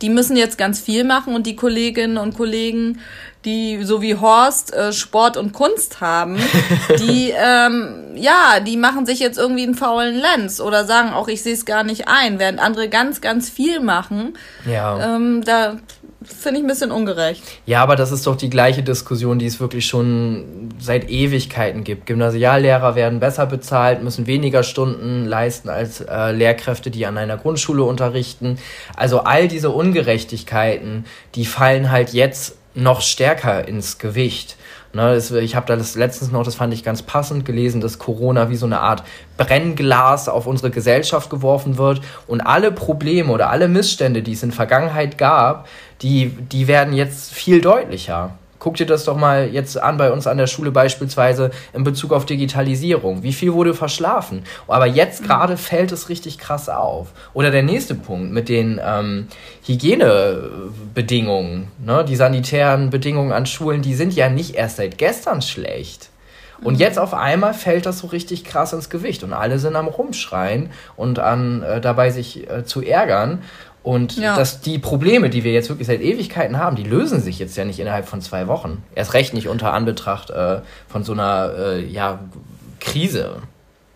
Die 0.00 0.08
müssen 0.08 0.38
jetzt 0.38 0.56
ganz 0.56 0.80
viel 0.80 1.04
machen 1.04 1.34
und 1.34 1.46
die 1.46 1.54
Kolleginnen 1.54 2.16
und 2.16 2.34
Kollegen, 2.34 2.98
die 3.44 3.82
so 3.82 4.02
wie 4.02 4.16
Horst 4.16 4.72
äh, 4.72 4.92
Sport 4.92 5.36
und 5.36 5.52
Kunst 5.52 6.00
haben, 6.00 6.38
die 6.98 7.32
ähm, 7.36 8.12
ja, 8.14 8.60
die 8.60 8.76
machen 8.76 9.06
sich 9.06 9.18
jetzt 9.18 9.38
irgendwie 9.38 9.64
einen 9.64 9.74
faulen 9.74 10.14
Lenz 10.14 10.60
oder 10.60 10.84
sagen 10.84 11.12
auch, 11.12 11.28
ich 11.28 11.42
sehe 11.42 11.54
es 11.54 11.64
gar 11.64 11.84
nicht 11.84 12.08
ein, 12.08 12.38
während 12.38 12.60
andere 12.60 12.88
ganz, 12.88 13.20
ganz 13.20 13.50
viel 13.50 13.80
machen. 13.80 14.34
ja. 14.66 15.16
Ähm, 15.16 15.42
da 15.44 15.76
finde 16.24 16.58
ich 16.58 16.64
ein 16.64 16.68
bisschen 16.68 16.90
ungerecht. 16.90 17.42
Ja, 17.66 17.82
aber 17.82 17.96
das 17.96 18.12
ist 18.12 18.26
doch 18.26 18.36
die 18.36 18.50
gleiche 18.50 18.82
Diskussion, 18.82 19.38
die 19.38 19.46
es 19.46 19.60
wirklich 19.60 19.86
schon 19.86 20.70
seit 20.78 21.10
Ewigkeiten 21.10 21.84
gibt. 21.84 22.06
Gymnasiallehrer 22.06 22.94
werden 22.94 23.20
besser 23.20 23.46
bezahlt, 23.46 24.02
müssen 24.02 24.26
weniger 24.26 24.62
Stunden 24.62 25.24
leisten 25.24 25.68
als 25.68 26.00
äh, 26.00 26.32
Lehrkräfte, 26.32 26.90
die 26.90 27.06
an 27.06 27.18
einer 27.18 27.36
Grundschule 27.36 27.82
unterrichten. 27.82 28.58
Also 28.96 29.20
all 29.20 29.48
diese 29.48 29.70
Ungerechtigkeiten, 29.70 31.04
die 31.34 31.44
fallen 31.44 31.90
halt 31.90 32.12
jetzt 32.12 32.56
noch 32.74 33.00
stärker 33.00 33.66
ins 33.66 33.98
Gewicht. 33.98 34.56
Ne, 34.94 35.16
ich 35.16 35.56
habe 35.56 35.66
da 35.66 35.76
das 35.76 35.94
letztens 35.94 36.30
noch, 36.32 36.42
das 36.42 36.54
fand 36.54 36.74
ich 36.74 36.84
ganz 36.84 37.00
passend 37.00 37.46
gelesen, 37.46 37.80
dass 37.80 37.98
Corona 37.98 38.50
wie 38.50 38.56
so 38.56 38.66
eine 38.66 38.80
Art 38.80 39.02
Brennglas 39.38 40.28
auf 40.28 40.46
unsere 40.46 40.70
Gesellschaft 40.70 41.30
geworfen 41.30 41.78
wird 41.78 42.02
und 42.26 42.42
alle 42.42 42.72
Probleme 42.72 43.32
oder 43.32 43.48
alle 43.48 43.68
Missstände, 43.68 44.22
die 44.22 44.32
es 44.32 44.42
in 44.42 44.52
Vergangenheit 44.52 45.16
gab, 45.16 45.66
die, 46.02 46.26
die 46.26 46.68
werden 46.68 46.92
jetzt 46.92 47.32
viel 47.32 47.62
deutlicher. 47.62 48.36
Guck 48.62 48.76
dir 48.76 48.86
das 48.86 49.02
doch 49.02 49.16
mal 49.16 49.48
jetzt 49.48 49.76
an 49.76 49.96
bei 49.96 50.12
uns 50.12 50.28
an 50.28 50.36
der 50.36 50.46
Schule 50.46 50.70
beispielsweise 50.70 51.50
in 51.72 51.82
Bezug 51.82 52.12
auf 52.12 52.26
Digitalisierung. 52.26 53.24
Wie 53.24 53.32
viel 53.32 53.54
wurde 53.54 53.74
verschlafen? 53.74 54.44
Aber 54.68 54.86
jetzt 54.86 55.24
gerade 55.24 55.56
fällt 55.56 55.90
es 55.90 56.08
richtig 56.08 56.38
krass 56.38 56.68
auf. 56.68 57.08
Oder 57.34 57.50
der 57.50 57.64
nächste 57.64 57.96
Punkt 57.96 58.32
mit 58.32 58.48
den 58.48 58.80
ähm, 58.80 59.26
Hygienebedingungen. 59.66 61.72
Ne? 61.84 62.04
Die 62.04 62.14
sanitären 62.14 62.90
Bedingungen 62.90 63.32
an 63.32 63.46
Schulen, 63.46 63.82
die 63.82 63.96
sind 63.96 64.14
ja 64.14 64.28
nicht 64.28 64.54
erst 64.54 64.76
seit 64.76 64.96
gestern 64.96 65.42
schlecht. 65.42 66.10
Und 66.62 66.78
jetzt 66.78 67.00
auf 67.00 67.14
einmal 67.14 67.54
fällt 67.54 67.86
das 67.86 67.98
so 67.98 68.06
richtig 68.06 68.44
krass 68.44 68.72
ins 68.72 68.88
Gewicht 68.88 69.24
und 69.24 69.32
alle 69.32 69.58
sind 69.58 69.74
am 69.74 69.88
Rumschreien 69.88 70.70
und 70.94 71.18
an 71.18 71.64
äh, 71.64 71.80
dabei 71.80 72.10
sich 72.10 72.48
äh, 72.48 72.64
zu 72.64 72.80
ärgern. 72.80 73.42
Und 73.82 74.16
Ja. 74.16 74.36
dass 74.36 74.60
die 74.60 74.78
Probleme, 74.78 75.28
die 75.28 75.42
wir 75.42 75.52
jetzt 75.52 75.68
wirklich 75.68 75.88
seit 75.88 76.00
Ewigkeiten 76.00 76.58
haben, 76.58 76.76
die 76.76 76.84
lösen 76.84 77.20
sich 77.20 77.38
jetzt 77.38 77.56
ja 77.56 77.64
nicht 77.64 77.80
innerhalb 77.80 78.06
von 78.06 78.20
zwei 78.20 78.46
Wochen. 78.46 78.82
Erst 78.94 79.14
recht 79.14 79.34
nicht 79.34 79.48
unter 79.48 79.72
Anbetracht 79.72 80.30
äh, 80.30 80.60
von 80.88 81.02
so 81.02 81.12
einer 81.12 81.52
äh, 81.58 81.84
ja, 81.84 82.20
Krise. 82.80 83.42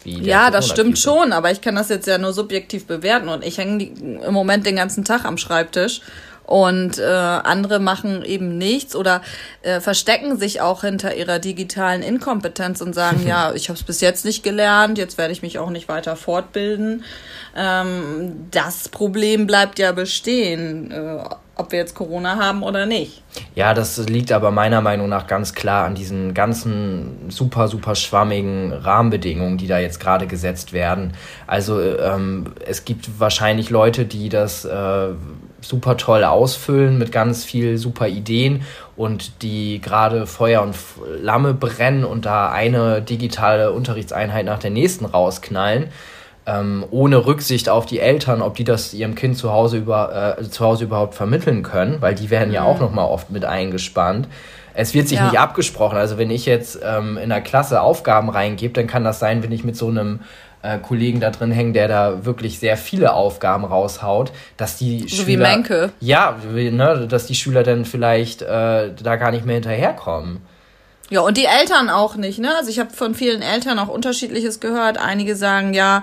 Ja, 0.05 0.50
das 0.50 0.69
stimmt 0.69 0.99
schon, 0.99 1.33
aber 1.33 1.50
ich 1.50 1.61
kann 1.61 1.75
das 1.75 1.88
jetzt 1.88 2.07
ja 2.07 2.16
nur 2.19 2.33
subjektiv 2.33 2.87
bewerten 2.87 3.28
und 3.28 3.45
ich 3.45 3.59
hänge 3.59 3.85
im 3.85 4.33
Moment 4.33 4.64
den 4.64 4.76
ganzen 4.76 5.05
Tag 5.05 5.25
am 5.25 5.37
Schreibtisch 5.37 6.00
und 6.47 6.99
äh, 6.99 7.05
andere 7.05 7.81
machen 7.81 8.25
eben 8.25 8.57
nichts 8.57 8.95
oder 8.95 9.21
äh, 9.62 9.81
verstecken 9.81 10.38
sich 10.38 10.61
auch 10.61 10.83
hinter 10.83 11.17
ihrer 11.17 11.41
digitalen 11.41 12.03
Inkompetenz 12.03 12.81
und 12.81 12.95
sagen, 12.95 13.23
ja, 13.26 13.53
ich 13.53 13.69
habe 13.69 13.79
es 13.79 13.83
bis 13.83 14.00
jetzt 14.00 14.25
nicht 14.25 14.43
gelernt, 14.43 14.97
jetzt 14.97 15.19
werde 15.19 15.33
ich 15.33 15.43
mich 15.43 15.59
auch 15.59 15.71
nicht 15.71 15.88
weiter 15.88 16.15
fortbilden. 16.15 17.05
Ähm, 17.57 18.47
das 18.53 18.88
Problem 18.88 19.47
bleibt 19.47 19.81
ja 19.81 19.91
bestehen, 19.91 20.93
äh, 20.93 21.19
ob 21.57 21.73
wir 21.73 21.79
jetzt 21.79 21.95
Corona 21.95 22.37
haben 22.37 22.62
oder 22.62 22.87
nicht. 22.87 23.23
Ja, 23.55 23.73
das 23.75 23.97
liegt 23.99 24.31
aber 24.31 24.50
meiner 24.50 24.83
Meinung 24.83 25.09
nach 25.09 25.26
ganz 25.26 25.55
klar 25.55 25.87
an 25.87 25.95
diesen 25.95 26.35
ganzen 26.35 27.31
super, 27.31 27.69
super 27.69 27.95
schwammigen 27.95 28.73
Rahmenbedingungen, 28.73 29.57
die 29.57 29.67
da 29.67 29.79
jetzt 29.79 29.99
gerade 29.99 30.26
gesetzt 30.26 30.75
werden. 30.75 31.15
Also 31.47 31.81
ähm, 31.81 32.53
es 32.67 32.85
gibt 32.85 33.19
wahrscheinlich 33.19 33.71
Leute, 33.71 34.05
die 34.05 34.29
das 34.29 34.67
äh, 34.67 35.09
super 35.68 35.96
toll 35.96 36.25
ausfüllen 36.25 36.99
mit 36.99 37.12
ganz 37.12 37.44
viel 37.44 37.78
super 37.78 38.08
Ideen 38.08 38.62
und 38.96 39.42
die 39.42 39.80
gerade 39.80 40.26
Feuer 40.26 40.62
und 40.62 40.75
Flamme 40.75 41.54
brennen 41.54 42.04
und 42.04 42.25
da 42.25 42.50
eine 42.50 43.02
digitale 43.02 43.73
Unterrichtseinheit 43.73 44.46
nach 44.46 44.58
der 44.58 44.70
nächsten 44.70 45.04
rausknallen 45.04 45.88
ähm, 46.46 46.85
ohne 46.90 47.26
Rücksicht 47.26 47.68
auf 47.68 47.87
die 47.87 47.99
Eltern, 47.99 48.40
ob 48.40 48.54
die 48.54 48.64
das 48.64 48.94
ihrem 48.94 49.14
Kind 49.14 49.37
zu 49.37 49.52
Hause, 49.52 49.78
über, 49.78 50.37
äh, 50.38 50.42
zu 50.44 50.64
Hause 50.64 50.85
überhaupt 50.85 51.14
vermitteln 51.14 51.62
können, 51.62 52.00
weil 52.00 52.14
die 52.14 52.30
werden 52.30 52.52
ja 52.52 52.62
auch 52.62 52.78
nochmal 52.78 53.06
oft 53.06 53.30
mit 53.30 53.44
eingespannt. 53.44 54.28
Es 54.76 54.92
wird 54.95 55.09
sich 55.09 55.18
Ja. 55.18 55.26
nicht 55.30 55.38
abgesprochen. 55.38 55.97
Also 55.97 56.18
wenn 56.18 56.30
ich 56.30 56.47
jetzt 56.47 56.78
ähm, 56.85 57.16
in 57.16 57.30
der 57.30 57.40
Klasse 57.40 57.80
Aufgaben 57.80 58.28
reingebe, 58.28 58.75
dann 58.75 58.87
kann 58.87 59.04
das 59.04 59.18
sein, 59.18 59.42
wenn 59.42 59.50
ich 59.52 59.64
mit 59.64 59.76
so 59.76 59.88
einem 59.88 60.21
äh, 60.62 60.78
Kollegen 60.78 61.18
da 61.21 61.30
drin 61.30 61.50
hänge, 61.50 61.73
der 61.73 61.88
da 61.88 62.25
wirklich 62.25 62.59
sehr 62.59 62.76
viele 62.76 63.14
Aufgaben 63.14 63.64
raushaut, 63.64 64.33
dass 64.56 64.76
die 64.76 65.00
So 65.09 65.16
Schüler... 65.16 65.26
wie 65.26 65.37
Menke. 65.38 65.92
Ja, 66.00 66.37
ne, 66.52 67.06
dass 67.09 67.26
die 67.26 67.35
Schüler 67.35 67.62
dann 67.62 67.85
vielleicht 67.85 68.42
äh, 68.42 68.92
da 68.95 69.16
gar 69.16 69.30
nicht 69.30 69.47
mehr 69.47 69.54
hinterherkommen. 69.54 70.42
Ja, 71.09 71.21
und 71.21 71.37
die 71.37 71.45
Eltern 71.45 71.88
auch 71.88 72.16
nicht, 72.16 72.40
ne? 72.40 72.50
Also 72.59 72.68
ich 72.68 72.80
habe 72.80 72.90
von 72.92 73.14
vielen 73.14 73.40
Eltern 73.40 73.78
auch 73.78 73.87
unterschiedliches 73.87 74.59
gehört. 74.59 74.99
Einige 74.99 75.37
sagen, 75.37 75.73
ja, 75.73 76.02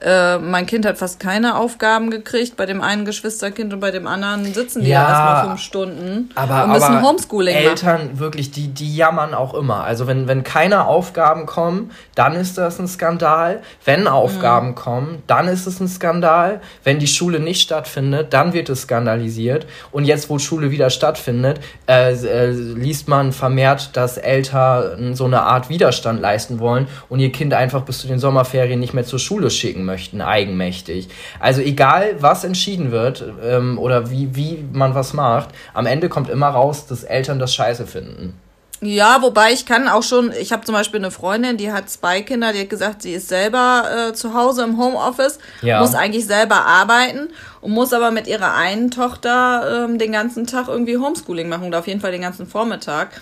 äh, 0.00 0.38
mein 0.38 0.66
Kind 0.66 0.86
hat 0.86 0.96
fast 0.96 1.18
keine 1.18 1.56
Aufgaben 1.56 2.10
gekriegt, 2.10 2.56
bei 2.56 2.66
dem 2.66 2.80
einen 2.82 3.04
Geschwisterkind 3.04 3.72
und 3.74 3.80
bei 3.80 3.90
dem 3.90 4.06
anderen 4.06 4.44
sitzen 4.54 4.82
die 4.82 4.90
ja, 4.90 5.02
ja 5.02 5.08
erstmal 5.08 5.46
fünf 5.48 5.60
Stunden 5.60 6.30
aber, 6.36 6.64
und 6.64 6.72
müssen 6.72 6.84
aber 6.84 7.08
Homeschooling 7.08 7.56
Eltern 7.56 8.06
machen. 8.06 8.18
wirklich, 8.20 8.52
die, 8.52 8.68
die 8.68 8.94
jammern 8.94 9.34
auch 9.34 9.54
immer. 9.54 9.82
Also 9.82 10.06
wenn, 10.06 10.28
wenn 10.28 10.44
keine 10.44 10.86
Aufgaben 10.86 11.46
kommen, 11.46 11.90
dann 12.14 12.36
ist 12.36 12.58
das 12.58 12.78
ein 12.78 12.86
Skandal. 12.86 13.60
Wenn 13.84 14.06
Aufgaben 14.06 14.68
mhm. 14.68 14.74
kommen, 14.76 15.22
dann 15.26 15.48
ist 15.48 15.66
es 15.66 15.80
ein 15.80 15.88
Skandal. 15.88 16.60
Wenn 16.84 17.00
die 17.00 17.08
Schule 17.08 17.40
nicht 17.40 17.60
stattfindet, 17.60 18.32
dann 18.32 18.52
wird 18.52 18.68
es 18.68 18.82
skandalisiert. 18.82 19.66
Und 19.90 20.04
jetzt, 20.04 20.30
wo 20.30 20.38
Schule 20.38 20.70
wieder 20.70 20.90
stattfindet, 20.90 21.58
äh, 21.88 22.12
äh, 22.12 22.50
liest 22.50 23.08
man 23.08 23.32
vermehrt, 23.32 23.96
dass 23.96 24.16
Eltern 24.16 25.16
so 25.16 25.24
eine 25.24 25.42
Art 25.42 25.68
Widerstand 25.68 26.20
leisten 26.20 26.60
wollen 26.60 26.86
und 27.08 27.18
ihr 27.18 27.32
Kind 27.32 27.52
einfach 27.52 27.82
bis 27.82 27.98
zu 27.98 28.06
den 28.06 28.20
Sommerferien 28.20 28.78
nicht 28.78 28.94
mehr 28.94 29.04
zur 29.04 29.18
Schule 29.18 29.50
schicken 29.50 29.87
möchten, 29.88 30.20
eigenmächtig. 30.20 31.08
Also 31.40 31.60
egal, 31.60 32.14
was 32.20 32.44
entschieden 32.44 32.92
wird 32.92 33.24
ähm, 33.42 33.78
oder 33.78 34.10
wie, 34.10 34.36
wie 34.36 34.64
man 34.72 34.94
was 34.94 35.12
macht, 35.12 35.48
am 35.74 35.86
Ende 35.86 36.08
kommt 36.08 36.30
immer 36.30 36.48
raus, 36.48 36.86
dass 36.86 37.02
Eltern 37.02 37.40
das 37.40 37.52
scheiße 37.52 37.86
finden. 37.88 38.34
Ja, 38.80 39.22
wobei 39.22 39.52
ich 39.52 39.66
kann 39.66 39.88
auch 39.88 40.04
schon, 40.04 40.32
ich 40.40 40.52
habe 40.52 40.64
zum 40.64 40.72
Beispiel 40.74 41.00
eine 41.00 41.10
Freundin, 41.10 41.56
die 41.56 41.72
hat 41.72 41.90
zwei 41.90 42.22
Kinder, 42.22 42.52
die 42.52 42.60
hat 42.60 42.70
gesagt, 42.70 43.02
sie 43.02 43.12
ist 43.12 43.28
selber 43.28 44.10
äh, 44.10 44.12
zu 44.12 44.34
Hause 44.34 44.62
im 44.62 44.78
Homeoffice, 44.78 45.40
ja. 45.62 45.80
muss 45.80 45.96
eigentlich 45.96 46.26
selber 46.26 46.64
arbeiten 46.64 47.28
und 47.60 47.72
muss 47.72 47.92
aber 47.92 48.12
mit 48.12 48.28
ihrer 48.28 48.54
einen 48.54 48.92
Tochter 48.92 49.86
ähm, 49.86 49.98
den 49.98 50.12
ganzen 50.12 50.46
Tag 50.46 50.68
irgendwie 50.68 50.96
Homeschooling 50.96 51.48
machen 51.48 51.66
oder 51.66 51.80
auf 51.80 51.88
jeden 51.88 52.00
Fall 52.00 52.12
den 52.12 52.22
ganzen 52.22 52.46
Vormittag. 52.46 53.20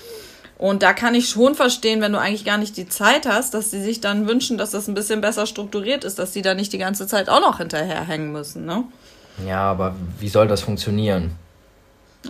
Und 0.58 0.82
da 0.82 0.94
kann 0.94 1.14
ich 1.14 1.28
schon 1.28 1.54
verstehen, 1.54 2.00
wenn 2.00 2.12
du 2.12 2.18
eigentlich 2.18 2.44
gar 2.44 2.56
nicht 2.56 2.76
die 2.76 2.88
Zeit 2.88 3.26
hast, 3.26 3.52
dass 3.52 3.70
sie 3.70 3.82
sich 3.82 4.00
dann 4.00 4.26
wünschen, 4.26 4.56
dass 4.56 4.70
das 4.70 4.88
ein 4.88 4.94
bisschen 4.94 5.20
besser 5.20 5.46
strukturiert 5.46 6.04
ist, 6.04 6.18
dass 6.18 6.32
sie 6.32 6.42
da 6.42 6.54
nicht 6.54 6.72
die 6.72 6.78
ganze 6.78 7.06
Zeit 7.06 7.28
auch 7.28 7.40
noch 7.40 7.58
hinterherhängen 7.58 8.32
müssen, 8.32 8.64
ne? 8.64 8.84
Ja, 9.46 9.70
aber 9.70 9.94
wie 10.18 10.28
soll 10.28 10.48
das 10.48 10.62
funktionieren? 10.62 11.32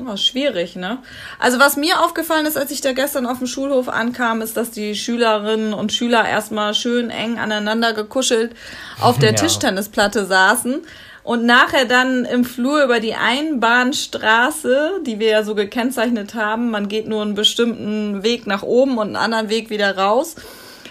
Oh, 0.04 0.16
schwierig, 0.16 0.76
ne? 0.76 0.98
Also 1.38 1.58
was 1.58 1.76
mir 1.76 2.02
aufgefallen 2.02 2.46
ist, 2.46 2.58
als 2.58 2.70
ich 2.70 2.80
da 2.80 2.92
gestern 2.92 3.26
auf 3.26 3.38
dem 3.38 3.46
Schulhof 3.46 3.88
ankam, 3.88 4.42
ist, 4.42 4.56
dass 4.56 4.70
die 4.70 4.94
Schülerinnen 4.94 5.72
und 5.72 5.92
Schüler 5.92 6.28
erstmal 6.28 6.74
schön 6.74 7.10
eng 7.10 7.38
aneinander 7.38 7.92
gekuschelt 7.92 8.54
auf 9.00 9.18
der 9.18 9.30
ja. 9.34 9.36
Tischtennisplatte 9.36 10.26
saßen 10.26 10.82
und 11.26 11.44
nachher 11.44 11.86
dann 11.86 12.24
im 12.24 12.44
Flur 12.44 12.84
über 12.84 13.00
die 13.00 13.16
Einbahnstraße, 13.16 15.00
die 15.04 15.18
wir 15.18 15.28
ja 15.28 15.42
so 15.42 15.56
gekennzeichnet 15.56 16.36
haben, 16.36 16.70
man 16.70 16.86
geht 16.88 17.08
nur 17.08 17.20
einen 17.20 17.34
bestimmten 17.34 18.22
Weg 18.22 18.46
nach 18.46 18.62
oben 18.62 18.96
und 18.96 19.08
einen 19.08 19.16
anderen 19.16 19.48
Weg 19.48 19.68
wieder 19.68 19.98
raus. 19.98 20.36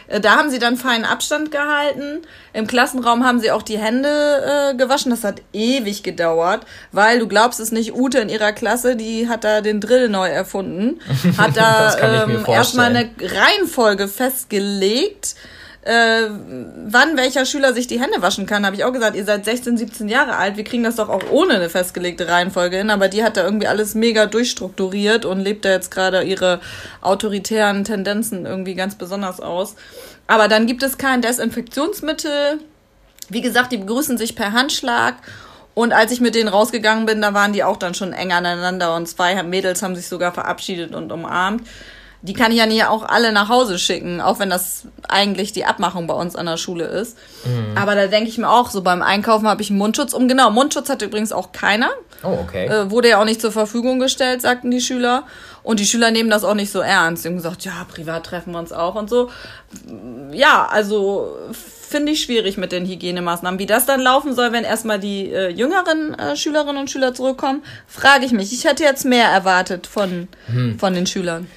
Äh, 0.08 0.20
da 0.20 0.36
haben 0.36 0.50
sie 0.50 0.60
dann 0.60 0.76
feinen 0.76 1.06
Abstand 1.06 1.52
gehalten. 1.52 2.22
Im 2.52 2.68
Klassenraum 2.68 3.26
haben 3.26 3.40
sie 3.40 3.50
auch 3.50 3.62
die 3.62 3.78
Hände 3.78 4.10
äh, 4.74 4.76
gewaschen. 4.76 5.10
Das 5.10 5.24
hat 5.24 5.42
ewig 5.54 6.04
gedauert, 6.04 6.66
weil 6.92 7.20
du 7.20 7.30
glaubst 7.30 7.62
es 7.62 7.72
nicht, 7.72 7.96
Ute 7.96 8.20
in 8.20 8.28
ihrer 8.28 8.52
Klasse, 8.52 8.98
die 8.98 9.30
hat 9.30 9.46
da 9.46 9.62
den 9.62 9.80
Drill 9.80 10.10
neu 10.10 10.28
erfunden, 10.28 11.00
hat 11.38 11.56
da 11.56 12.26
ähm, 12.26 12.44
erstmal 12.46 12.94
eine 12.94 13.10
Reihenfolge 13.22 14.10
festgelegt 14.10 15.36
äh, 15.86 16.30
wann 16.88 17.16
welcher 17.16 17.46
Schüler 17.46 17.74
sich 17.74 17.86
die 17.86 18.02
Hände 18.02 18.22
waschen 18.22 18.48
kann, 18.48 18.66
habe 18.66 18.76
ich 18.76 18.84
auch 18.84 18.92
gesagt, 18.92 19.16
ihr 19.16 19.24
seid 19.24 19.46
16, 19.46 19.78
17 19.78 20.10
Jahre 20.10 20.36
alt, 20.36 20.58
wir 20.58 20.64
kriegen 20.64 20.84
das 20.84 20.96
doch 20.96 21.10
auch 21.10 21.22
ohne 21.30 21.54
eine 21.54 21.70
festgelegte 21.70 22.28
Reihenfolge 22.28 22.78
hin, 22.78 22.90
aber 22.90 23.08
die 23.08 23.24
hat 23.24 23.38
da 23.38 23.44
irgendwie 23.44 23.68
alles 23.68 23.94
mega 23.94 24.26
durchstrukturiert 24.26 25.26
und 25.26 25.40
lebt 25.40 25.64
da 25.64 25.70
jetzt 25.70 25.92
gerade 25.92 26.24
ihre 26.24 26.60
autoritären 27.02 27.84
Tendenzen 27.84 28.48
irgendwie 28.48 28.74
ganz 28.74 28.96
besonders 28.96 29.40
aus. 29.40 29.76
Aber 30.26 30.48
dann 30.48 30.66
gibt 30.66 30.82
es 30.82 30.98
kein 30.98 31.22
Desinfektionsmittel. 31.22 32.60
Wie 33.30 33.42
gesagt, 33.42 33.72
die 33.72 33.78
begrüßen 33.78 34.18
sich 34.18 34.36
per 34.36 34.54
Handschlag. 34.54 35.18
Und 35.76 35.94
als 35.94 36.12
ich 36.12 36.20
mit 36.20 36.34
denen 36.34 36.50
rausgegangen 36.50 37.06
bin, 37.06 37.22
da 37.22 37.36
waren 37.36 37.54
die 37.54 37.64
auch 37.64 37.78
dann 37.78 37.94
schon 37.94 38.12
eng 38.12 38.32
aneinander 38.32 38.96
und 38.96 39.08
zwei 39.08 39.44
Mädels 39.44 39.84
haben 39.84 39.96
sich 39.96 40.08
sogar 40.08 40.32
verabschiedet 40.32 40.96
und 40.96 41.12
umarmt 41.12 41.68
die 42.26 42.34
kann 42.34 42.52
ich 42.52 42.58
ja 42.58 42.66
nicht 42.66 42.86
auch 42.86 43.04
alle 43.04 43.32
nach 43.32 43.50
Hause 43.50 43.78
schicken, 43.78 44.20
auch 44.20 44.40
wenn 44.40 44.50
das 44.50 44.86
eigentlich 45.08 45.54
die 45.54 45.66
Abmachung 45.66 46.08
bei 46.08 46.16
uns 46.16 46.36
an 46.36 46.48
der 46.48 46.58
Schule 46.58 46.86
ist. 46.86 47.18
Mhm. 47.46 47.78
Aber 47.78 47.94
da 47.94 48.08
denke 48.08 48.30
ich 48.30 48.38
mir 48.38 48.50
auch, 48.50 48.72
so 48.72 48.82
beim 48.82 49.02
Einkaufen 49.04 49.48
habe 49.48 49.62
ich 49.62 49.70
einen 49.70 49.78
Mundschutz 49.78 50.14
um. 50.14 50.28
Genau, 50.28 50.50
Mundschutz 50.50 50.90
hat 50.90 51.02
übrigens 51.04 51.32
auch 51.32 51.52
keiner. 51.52 51.92
Oh, 52.24 52.38
okay. 52.42 52.66
Äh, 52.66 52.90
wurde 52.90 53.10
ja 53.10 53.22
auch 53.22 53.26
nicht 53.26 53.42
zur 53.42 53.52
Verfügung 53.52 54.00
gestellt, 54.00 54.42
sagten 54.42 54.72
die 54.72 54.82
Schüler. 54.82 55.24
Und 55.62 55.80
die 55.80 55.86
Schüler 55.86 56.12
nehmen 56.12 56.30
das 56.30 56.44
auch 56.44 56.54
nicht 56.56 56.72
so 56.72 56.80
ernst. 56.80 57.24
Die 57.24 57.30
haben 57.30 57.36
gesagt, 57.36 57.66
ja, 57.66 57.86
privat 57.92 58.26
treffen 58.26 58.54
wir 58.54 58.60
uns 58.60 58.72
auch 58.72 58.96
und 58.96 59.10
so. 59.10 59.30
Ja, 60.32 60.68
also 60.68 61.36
finde 61.88 62.12
ich 62.12 62.22
schwierig 62.22 62.58
mit 62.58 62.72
den 62.72 62.86
Hygienemaßnahmen. 62.86 63.60
Wie 63.60 63.66
das 63.66 63.86
dann 63.86 64.02
laufen 64.02 64.34
soll, 64.34 64.52
wenn 64.52 64.64
erstmal 64.64 65.00
die 65.00 65.32
äh, 65.32 65.50
jüngeren 65.50 66.14
äh, 66.18 66.36
Schülerinnen 66.36 66.78
und 66.78 66.90
Schüler 66.90 67.14
zurückkommen, 67.14 67.64
frage 67.88 68.26
ich 68.26 68.32
mich. 68.32 68.52
Ich 68.52 68.66
hätte 68.66 68.84
jetzt 68.84 69.06
mehr 69.06 69.28
erwartet 69.28 69.88
von, 69.88 70.28
hm. 70.48 70.80
von 70.80 70.94
den 70.94 71.06
Schülern. 71.06 71.48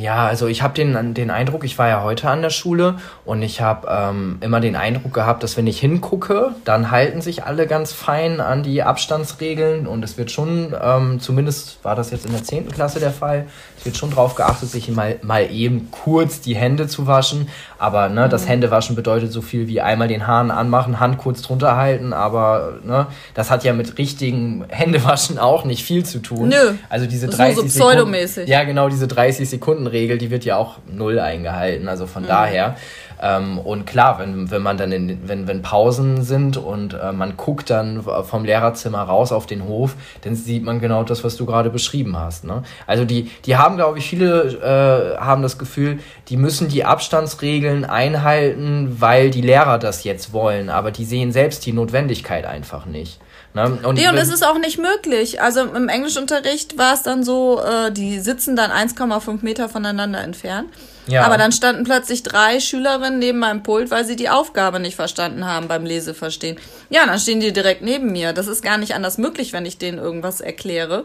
Ja, 0.00 0.26
also 0.26 0.46
ich 0.46 0.62
habe 0.62 0.74
den, 0.74 1.14
den 1.14 1.30
Eindruck, 1.30 1.64
ich 1.64 1.78
war 1.78 1.88
ja 1.88 2.02
heute 2.02 2.30
an 2.30 2.42
der 2.42 2.50
Schule 2.50 2.96
und 3.24 3.42
ich 3.42 3.60
habe 3.60 3.88
ähm, 3.90 4.38
immer 4.40 4.60
den 4.60 4.76
Eindruck 4.76 5.12
gehabt, 5.12 5.42
dass 5.42 5.56
wenn 5.56 5.66
ich 5.66 5.80
hingucke, 5.80 6.54
dann 6.64 6.90
halten 6.90 7.20
sich 7.20 7.44
alle 7.44 7.66
ganz 7.66 7.92
fein 7.92 8.40
an 8.40 8.62
die 8.62 8.82
Abstandsregeln 8.82 9.86
und 9.86 10.04
es 10.04 10.16
wird 10.16 10.30
schon, 10.30 10.74
ähm, 10.80 11.20
zumindest 11.20 11.84
war 11.84 11.96
das 11.96 12.10
jetzt 12.10 12.26
in 12.26 12.32
der 12.32 12.44
10. 12.44 12.70
Klasse 12.70 13.00
der 13.00 13.10
Fall, 13.10 13.46
es 13.78 13.84
wird 13.84 13.96
schon 13.96 14.10
darauf 14.10 14.34
geachtet, 14.34 14.70
sich 14.70 14.88
mal, 14.88 15.18
mal 15.22 15.50
eben 15.50 15.90
kurz 15.90 16.40
die 16.40 16.54
Hände 16.54 16.86
zu 16.86 17.06
waschen. 17.06 17.48
Aber 17.82 18.08
ne, 18.08 18.26
mhm. 18.26 18.30
das 18.30 18.48
Händewaschen 18.48 18.94
bedeutet 18.94 19.32
so 19.32 19.42
viel 19.42 19.66
wie 19.66 19.80
einmal 19.80 20.06
den 20.06 20.28
Hahn 20.28 20.52
anmachen, 20.52 21.00
Hand 21.00 21.18
kurz 21.18 21.42
drunter 21.42 21.76
halten, 21.76 22.12
aber 22.12 22.74
ne, 22.84 23.08
das 23.34 23.50
hat 23.50 23.64
ja 23.64 23.72
mit 23.72 23.98
richtigen 23.98 24.64
Händewaschen 24.68 25.36
auch 25.36 25.64
nicht 25.64 25.82
viel 25.82 26.04
zu 26.04 26.20
tun. 26.20 26.50
Nö. 26.50 26.74
Also 26.88 27.06
diese 27.06 27.26
30 27.26 27.56
so, 27.56 27.62
so 27.62 27.66
pseudomäßig. 27.66 28.34
Sekunden, 28.34 28.52
ja, 28.52 28.62
genau, 28.62 28.88
diese 28.88 29.08
30 29.08 29.50
Sekunden 29.50 29.88
Regel, 29.88 30.16
die 30.16 30.30
wird 30.30 30.44
ja 30.44 30.58
auch 30.58 30.76
null 30.92 31.18
eingehalten. 31.18 31.88
Also 31.88 32.06
von 32.06 32.22
mhm. 32.22 32.28
daher 32.28 32.76
ähm, 33.22 33.58
und 33.58 33.86
klar, 33.86 34.18
wenn, 34.18 34.50
wenn 34.50 34.62
man 34.62 34.76
dann 34.76 34.90
in, 34.90 35.28
wenn, 35.28 35.46
wenn 35.46 35.62
Pausen 35.62 36.22
sind 36.22 36.56
und 36.56 36.94
äh, 36.94 37.12
man 37.12 37.36
guckt 37.36 37.70
dann 37.70 38.02
vom 38.02 38.44
Lehrerzimmer 38.44 39.02
raus 39.02 39.30
auf 39.30 39.46
den 39.46 39.64
Hof, 39.64 39.94
dann 40.22 40.34
sieht 40.34 40.64
man 40.64 40.80
genau 40.80 41.04
das, 41.04 41.22
was 41.22 41.36
du 41.36 41.46
gerade 41.46 41.70
beschrieben 41.70 42.18
hast. 42.18 42.44
Ne? 42.44 42.64
Also 42.86 43.04
die, 43.04 43.30
die 43.44 43.56
haben, 43.56 43.76
glaube 43.76 43.98
ich, 43.98 44.08
viele 44.08 45.16
äh, 45.16 45.18
haben 45.18 45.42
das 45.42 45.56
Gefühl, 45.56 46.00
die 46.28 46.36
müssen 46.36 46.68
die 46.68 46.84
Abstandsregeln 46.84 47.84
einhalten, 47.84 48.96
weil 48.98 49.30
die 49.30 49.42
Lehrer 49.42 49.78
das 49.78 50.02
jetzt 50.02 50.32
wollen, 50.32 50.68
aber 50.68 50.90
die 50.90 51.04
sehen 51.04 51.30
selbst 51.30 51.64
die 51.64 51.72
Notwendigkeit 51.72 52.44
einfach 52.44 52.86
nicht. 52.86 53.20
Ne? 53.54 53.78
Und, 53.82 53.94
nee, 53.94 54.08
und 54.08 54.16
es 54.16 54.30
ist 54.30 54.46
auch 54.46 54.58
nicht 54.58 54.78
möglich. 54.78 55.42
Also 55.42 55.60
im 55.60 55.88
Englischunterricht 55.88 56.78
war 56.78 56.94
es 56.94 57.02
dann 57.02 57.22
so, 57.22 57.60
äh, 57.60 57.92
die 57.92 58.18
sitzen 58.20 58.56
dann 58.56 58.70
1,5 58.70 59.38
Meter 59.42 59.68
voneinander 59.68 60.20
entfernt. 60.20 60.70
Ja. 61.06 61.24
Aber 61.24 61.36
dann 61.36 61.52
standen 61.52 61.84
plötzlich 61.84 62.22
drei 62.22 62.60
Schülerinnen 62.60 63.18
neben 63.18 63.40
meinem 63.40 63.62
Pult, 63.62 63.90
weil 63.90 64.04
sie 64.04 64.16
die 64.16 64.28
Aufgabe 64.28 64.78
nicht 64.78 64.94
verstanden 64.94 65.46
haben 65.46 65.68
beim 65.68 65.84
Leseverstehen. 65.84 66.58
Ja, 66.90 67.04
dann 67.06 67.18
stehen 67.18 67.40
die 67.40 67.52
direkt 67.52 67.82
neben 67.82 68.12
mir. 68.12 68.32
Das 68.32 68.46
ist 68.46 68.62
gar 68.62 68.78
nicht 68.78 68.94
anders 68.94 69.18
möglich, 69.18 69.52
wenn 69.52 69.66
ich 69.66 69.78
denen 69.78 69.98
irgendwas 69.98 70.40
erkläre. 70.40 71.04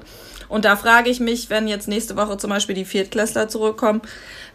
Und 0.50 0.66
da 0.66 0.76
frage 0.76 1.10
ich 1.10 1.20
mich, 1.20 1.50
wenn 1.50 1.68
jetzt 1.68 1.88
nächste 1.88 2.16
Woche 2.16 2.38
zum 2.38 2.50
Beispiel 2.50 2.76
die 2.76 2.86
Viertklässler 2.86 3.48
zurückkommen, 3.48 4.02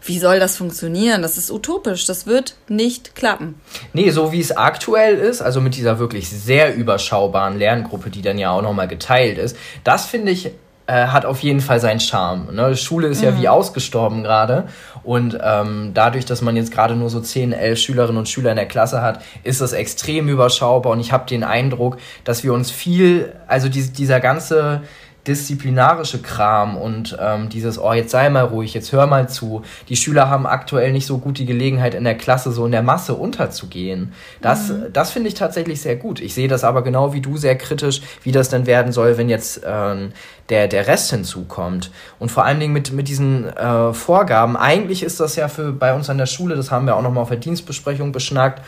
wie 0.05 0.19
soll 0.19 0.39
das 0.39 0.57
funktionieren? 0.57 1.21
Das 1.21 1.37
ist 1.37 1.51
utopisch. 1.51 2.05
Das 2.05 2.25
wird 2.27 2.55
nicht 2.67 3.15
klappen. 3.15 3.61
Nee, 3.93 4.09
so 4.09 4.31
wie 4.31 4.41
es 4.41 4.55
aktuell 4.55 5.15
ist, 5.15 5.41
also 5.41 5.61
mit 5.61 5.75
dieser 5.75 5.99
wirklich 5.99 6.29
sehr 6.29 6.75
überschaubaren 6.75 7.57
Lerngruppe, 7.57 8.09
die 8.09 8.21
dann 8.21 8.37
ja 8.37 8.51
auch 8.51 8.61
nochmal 8.61 8.87
geteilt 8.87 9.37
ist, 9.37 9.55
das 9.83 10.05
finde 10.05 10.31
ich 10.31 10.51
äh, 10.85 11.07
hat 11.07 11.25
auf 11.25 11.39
jeden 11.39 11.61
Fall 11.61 11.79
seinen 11.79 12.01
Charme. 12.01 12.53
Ne? 12.53 12.75
Schule 12.75 13.07
ist 13.07 13.19
mhm. 13.19 13.25
ja 13.25 13.39
wie 13.39 13.47
ausgestorben 13.47 14.21
gerade. 14.21 14.65
Und 15.03 15.37
ähm, 15.41 15.91
dadurch, 15.93 16.25
dass 16.25 16.41
man 16.41 16.57
jetzt 16.57 16.73
gerade 16.73 16.95
nur 16.95 17.09
so 17.09 17.21
10, 17.21 17.53
11 17.53 17.79
Schülerinnen 17.79 18.17
und 18.17 18.27
Schüler 18.27 18.49
in 18.49 18.57
der 18.57 18.67
Klasse 18.67 19.01
hat, 19.01 19.21
ist 19.43 19.61
das 19.61 19.71
extrem 19.71 20.27
überschaubar. 20.27 20.91
Und 20.91 20.99
ich 20.99 21.13
habe 21.13 21.25
den 21.25 21.45
Eindruck, 21.45 21.97
dass 22.25 22.43
wir 22.43 22.53
uns 22.53 22.69
viel, 22.69 23.33
also 23.47 23.69
die, 23.69 23.93
dieser 23.93 24.19
ganze 24.19 24.81
disziplinarische 25.27 26.21
Kram 26.21 26.75
und 26.75 27.17
ähm, 27.19 27.47
dieses, 27.49 27.79
oh, 27.79 27.93
jetzt 27.93 28.11
sei 28.11 28.29
mal 28.29 28.43
ruhig, 28.43 28.73
jetzt 28.73 28.91
hör 28.91 29.07
mal 29.07 29.29
zu. 29.29 29.63
Die 29.87 29.95
Schüler 29.95 30.29
haben 30.29 30.45
aktuell 30.45 30.91
nicht 30.91 31.05
so 31.05 31.17
gut 31.17 31.37
die 31.37 31.45
Gelegenheit, 31.45 31.93
in 31.93 32.03
der 32.03 32.17
Klasse 32.17 32.51
so 32.51 32.65
in 32.65 32.71
der 32.71 32.83
Masse 32.83 33.13
unterzugehen. 33.13 34.11
Das, 34.41 34.69
mhm. 34.69 34.91
das 34.91 35.11
finde 35.11 35.29
ich 35.29 35.35
tatsächlich 35.35 35.81
sehr 35.81 35.95
gut. 35.95 36.19
Ich 36.19 36.33
sehe 36.33 36.47
das 36.49 36.63
aber 36.63 36.81
genau 36.81 37.13
wie 37.13 37.21
du 37.21 37.37
sehr 37.37 37.57
kritisch, 37.57 38.01
wie 38.23 38.33
das 38.33 38.49
denn 38.49 38.65
werden 38.65 38.91
soll, 38.91 39.17
wenn 39.17 39.29
jetzt 39.29 39.61
ähm, 39.65 40.11
der, 40.49 40.67
der 40.67 40.87
Rest 40.87 41.11
hinzukommt. 41.11 41.89
Und 42.19 42.29
vor 42.29 42.43
allen 42.43 42.59
Dingen 42.59 42.73
mit, 42.73 42.91
mit 42.91 43.07
diesen 43.07 43.45
äh, 43.45 43.93
Vorgaben. 43.93 44.57
Eigentlich 44.57 45.03
ist 45.03 45.19
das 45.19 45.37
ja 45.37 45.47
für 45.47 45.71
bei 45.71 45.93
uns 45.93 46.09
an 46.09 46.17
der 46.17 46.25
Schule, 46.25 46.55
das 46.55 46.69
haben 46.69 46.85
wir 46.85 46.97
auch 46.97 47.01
nochmal 47.01 47.23
auf 47.23 47.29
der 47.29 47.37
Dienstbesprechung 47.37 48.11
beschnackt, 48.11 48.61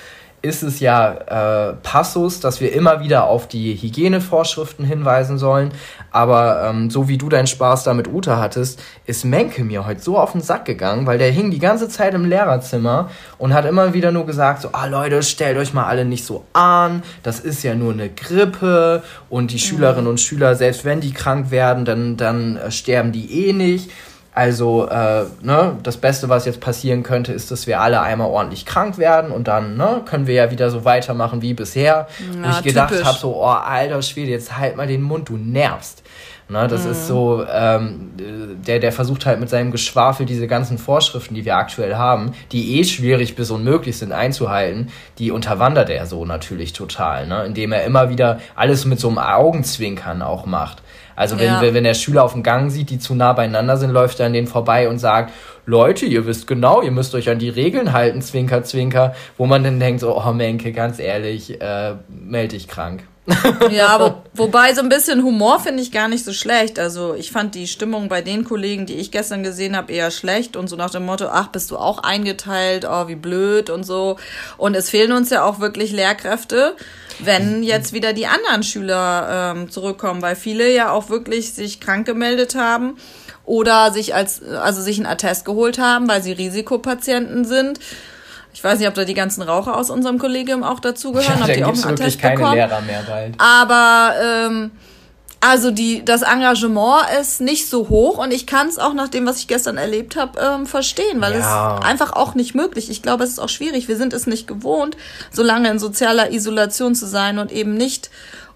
ist 0.46 0.62
es 0.62 0.80
ja 0.80 1.70
äh, 1.70 1.74
Passus, 1.82 2.40
dass 2.40 2.62
wir 2.62 2.72
immer 2.72 3.02
wieder 3.02 3.26
auf 3.26 3.48
die 3.48 3.76
Hygienevorschriften 3.76 4.86
hinweisen 4.86 5.38
sollen. 5.38 5.72
Aber 6.12 6.64
ähm, 6.70 6.90
so 6.90 7.08
wie 7.08 7.18
du 7.18 7.28
deinen 7.28 7.48
Spaß 7.48 7.84
da 7.84 7.94
mit 7.94 8.08
Uta 8.08 8.40
hattest, 8.40 8.82
ist 9.06 9.26
Menke 9.26 9.64
mir 9.64 9.86
heute 9.86 10.02
so 10.02 10.18
auf 10.18 10.32
den 10.32 10.42
Sack 10.42 10.66
gegangen, 10.66 11.08
weil 11.08 11.18
der 11.18 11.32
hing 11.32 11.52
die 11.52 11.60
ganze 11.60 11.90
Zeit 11.90 12.14
im 12.14 12.26
Lehrerzimmer 12.26 13.10
und 13.38 13.54
hat 13.54 13.66
immer 13.66 13.94
wieder 13.94 14.12
nur 14.12 14.26
gesagt, 14.26 14.62
so, 14.62 14.70
ah 14.72 14.86
Leute, 14.86 15.24
stellt 15.24 15.58
euch 15.58 15.74
mal 15.74 15.86
alle 15.86 16.06
nicht 16.06 16.26
so 16.26 16.46
an, 16.54 17.04
das 17.24 17.40
ist 17.40 17.64
ja 17.64 17.76
nur 17.76 17.92
eine 17.92 18.10
Grippe 18.10 19.04
und 19.30 19.52
die 19.52 19.56
mhm. 19.56 19.60
Schülerinnen 19.60 20.08
und 20.08 20.22
Schüler, 20.22 20.56
selbst 20.56 20.86
wenn 20.86 21.02
die 21.02 21.12
krank 21.12 21.52
werden, 21.52 21.86
dann, 21.86 22.18
dann 22.18 22.58
äh, 22.58 22.72
sterben 22.72 23.12
die 23.12 23.48
eh 23.48 23.54
nicht. 23.54 23.90
Also, 24.36 24.90
äh, 24.90 25.24
ne, 25.44 25.78
das 25.82 25.96
Beste, 25.96 26.28
was 26.28 26.46
jetzt 26.46 26.60
passieren 26.60 27.04
könnte, 27.04 27.32
ist, 27.32 27.52
dass 27.52 27.68
wir 27.68 27.80
alle 27.80 28.02
einmal 28.02 28.28
ordentlich 28.28 28.66
krank 28.66 28.98
werden 28.98 29.32
und 29.32 29.48
dann 29.48 29.78
ne, 29.78 30.02
können 30.06 30.28
wir 30.28 30.34
ja 30.34 30.52
wieder 30.52 30.70
so 30.70 30.84
weitermachen 30.84 31.42
wie 31.42 31.54
bisher. 31.54 32.10
Ja, 32.20 32.44
Wo 32.44 32.50
ich 32.50 32.64
gedacht 32.64 33.02
habe, 33.02 33.18
so, 33.18 33.38
oh, 33.38 33.46
alter 33.46 34.02
Schwede, 34.02 34.32
jetzt 34.32 34.58
halt 34.58 34.76
mal 34.76 34.88
den 34.88 35.04
Mund, 35.04 35.30
du 35.30 35.38
nervst. 35.38 36.04
Ne, 36.50 36.68
das 36.68 36.84
mhm. 36.84 36.92
ist 36.92 37.08
so, 37.08 37.46
ähm, 37.50 38.12
der, 38.68 38.80
der 38.80 38.92
versucht 38.92 39.26
halt 39.26 39.40
mit 39.40 39.50
seinem 39.50 39.72
Geschwafel 39.72 40.26
diese 40.26 40.48
ganzen 40.48 40.78
Vorschriften, 40.78 41.34
die 41.34 41.46
wir 41.46 41.56
aktuell 41.56 41.96
haben, 41.96 42.34
die 42.52 42.78
eh 42.78 42.84
schwierig 42.84 43.38
bis 43.38 43.52
unmöglich 43.52 43.98
sind 43.98 44.12
einzuhalten, 44.12 44.90
die 45.18 45.32
unterwandert 45.32 45.90
er 45.90 46.06
so 46.08 46.26
natürlich 46.26 46.74
total, 46.74 47.26
ne, 47.26 47.46
indem 47.46 47.72
er 47.72 47.86
immer 47.86 48.10
wieder 48.10 48.42
alles 48.54 48.84
mit 48.84 49.00
so 49.00 49.08
einem 49.08 49.18
Augenzwinkern 49.18 50.22
auch 50.22 50.46
macht. 50.46 50.84
Also 51.16 51.40
wenn, 51.40 51.48
ja. 51.48 51.62
wenn, 51.62 51.74
wenn 51.74 51.84
der 51.84 51.94
Schüler 51.94 52.24
auf 52.24 52.34
dem 52.34 52.44
Gang 52.44 52.72
sieht, 52.72 52.90
die 52.90 53.00
zu 53.00 53.16
nah 53.16 53.34
beieinander 53.34 53.78
sind, 53.78 53.92
läuft 53.92 54.20
er 54.20 54.26
an 54.26 54.34
denen 54.34 54.48
vorbei 54.48 54.90
und 54.90 55.00
sagt, 55.00 55.32
Leute, 55.66 56.06
ihr 56.06 56.26
wisst 56.26 56.48
genau, 56.48 56.82
ihr 56.82 56.92
müsst 56.92 57.16
euch 57.16 57.30
an 57.30 57.40
die 57.40 57.50
Regeln 57.50 57.94
halten, 57.94 58.22
Zwinker, 58.22 58.64
Zwinker, 58.64 59.16
wo 59.38 59.46
man 59.46 59.64
dann 59.64 59.80
denkt, 59.80 60.02
so, 60.02 60.16
oh 60.16 60.32
Menke, 60.32 60.72
ganz 60.72 61.00
ehrlich, 61.00 61.60
äh, 61.62 61.96
melde 62.08 62.56
dich 62.56 62.68
krank. 62.68 63.04
Ja, 63.72 64.00
wo, 64.00 64.22
wobei 64.34 64.74
so 64.74 64.82
ein 64.82 64.90
bisschen 64.90 65.24
Humor 65.24 65.60
finde 65.60 65.82
ich 65.82 65.92
gar 65.92 66.08
nicht 66.08 66.24
so 66.24 66.34
schlecht. 66.34 66.78
Also 66.78 67.16
ich 67.16 67.32
fand 67.32 67.56
die 67.56 67.68
Stimmung 67.68 68.08
bei 68.08 68.22
den 68.22 68.44
Kollegen, 68.44 68.86
die 68.86 68.96
ich 68.96 69.12
gestern 69.12 69.44
gesehen 69.44 69.76
habe, 69.76 69.92
eher 69.92 70.12
schlecht 70.12 70.56
und 70.56 70.68
so 70.68 70.76
nach 70.76 70.92
dem 70.92 71.06
Motto, 71.06 71.28
ach, 71.28 71.48
bist 71.48 71.72
du 71.72 71.78
auch 71.78 72.00
eingeteilt, 72.00 72.86
oh, 72.90 73.08
wie 73.08 73.16
blöd 73.16 73.70
und 73.70 73.84
so. 73.84 74.18
Und 74.58 74.76
es 74.76 74.90
fehlen 74.90 75.12
uns 75.12 75.30
ja 75.30 75.44
auch 75.44 75.60
wirklich 75.60 75.92
Lehrkräfte 75.92 76.76
wenn 77.20 77.64
jetzt 77.64 77.94
wieder 77.94 78.14
die 78.14 78.28
anderen 78.28 78.64
Schüler 78.64 79.54
ähm, 79.56 79.72
zurückkommen, 79.72 80.22
weil 80.22 80.36
viele 80.36 80.74
ja 80.74 80.92
auch 80.92 81.10
wirklich 81.10 81.54
sich 81.54 81.80
krank 81.80 82.06
gemeldet 82.06 82.56
haben 82.56 82.98
oder 83.46 83.92
sich 83.92 84.16
als 84.16 84.44
also 84.44 84.82
sich 84.82 84.98
einen 84.98 85.06
Attest 85.06 85.46
geholt 85.46 85.78
haben, 85.78 86.08
weil 86.08 86.24
sie 86.24 86.32
Risikopatienten 86.32 87.46
sind. 87.46 87.80
Ich 88.56 88.64
weiß 88.64 88.80
nicht, 88.80 88.88
ob 88.88 88.94
da 88.94 89.04
die 89.04 89.14
ganzen 89.14 89.42
Raucher 89.42 89.78
aus 89.78 89.90
unserem 89.90 90.18
Kollegium 90.18 90.64
auch 90.64 90.80
dazugehören, 90.80 91.40
ja, 91.40 91.46
ob 91.46 91.54
die 91.54 91.64
auch 91.66 91.74
einen 91.74 91.94
Attest 91.94 92.20
keine 92.22 92.38
bekommen. 92.38 92.56
Lehrer 92.56 92.82
mehr 92.82 93.04
bald. 93.06 93.36
Aber 93.38 94.14
ähm, 94.24 94.72
also 95.42 95.72
die, 95.72 96.06
das 96.06 96.22
Engagement 96.22 97.04
ist 97.20 97.42
nicht 97.42 97.70
so 97.70 97.90
hoch 97.90 98.18
und 98.18 98.32
ich 98.32 98.48
kann 98.48 98.70
es 98.70 98.80
auch 98.80 98.94
nach 98.94 99.10
dem, 99.10 99.26
was 99.26 99.40
ich 99.40 99.48
gestern 99.48 99.76
erlebt 99.76 100.16
habe, 100.16 100.40
ähm, 100.40 100.66
verstehen, 100.66 101.20
weil 101.20 101.34
ja. 101.34 101.78
es 101.78 101.86
einfach 101.86 102.14
auch 102.14 102.34
nicht 102.34 102.56
möglich. 102.56 102.90
Ich 102.90 103.02
glaube, 103.02 103.26
es 103.26 103.32
ist 103.32 103.40
auch 103.40 103.50
schwierig. 103.50 103.90
Wir 103.90 103.98
sind 103.98 104.14
es 104.14 104.26
nicht 104.26 104.48
gewohnt, 104.48 104.96
so 105.32 105.44
lange 105.44 105.70
in 105.70 105.78
sozialer 105.78 106.32
Isolation 106.32 106.96
zu 106.96 107.08
sein 107.08 107.40
und 107.40 107.52
eben 107.52 107.74
nicht 107.74 108.10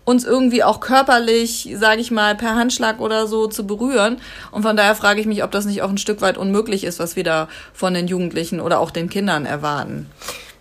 uns 0.10 0.26
irgendwie 0.26 0.64
auch 0.64 0.80
körperlich, 0.80 1.70
sage 1.76 2.02
ich 2.02 2.10
mal, 2.10 2.36
per 2.36 2.56
Handschlag 2.56 3.00
oder 3.00 3.28
so 3.28 3.46
zu 3.46 3.68
berühren. 3.68 4.18
Und 4.52 4.64
von 4.64 4.76
daher 4.76 4.96
frage 4.96 5.22
ich 5.22 5.28
mich, 5.28 5.44
ob 5.44 5.52
das 5.52 5.66
nicht 5.66 5.84
auch 5.84 5.90
ein 5.90 6.00
Stück 6.00 6.22
weit 6.22 6.38
unmöglich 6.38 6.84
ist, 6.84 7.00
was 7.00 7.16
wir 7.16 7.24
da 7.24 7.48
von 7.74 7.94
den 7.94 8.08
Jugendlichen 8.08 8.60
oder 8.60 8.80
auch 8.80 8.90
den 8.90 9.10
Kindern 9.10 9.46
erwarten 9.46 10.10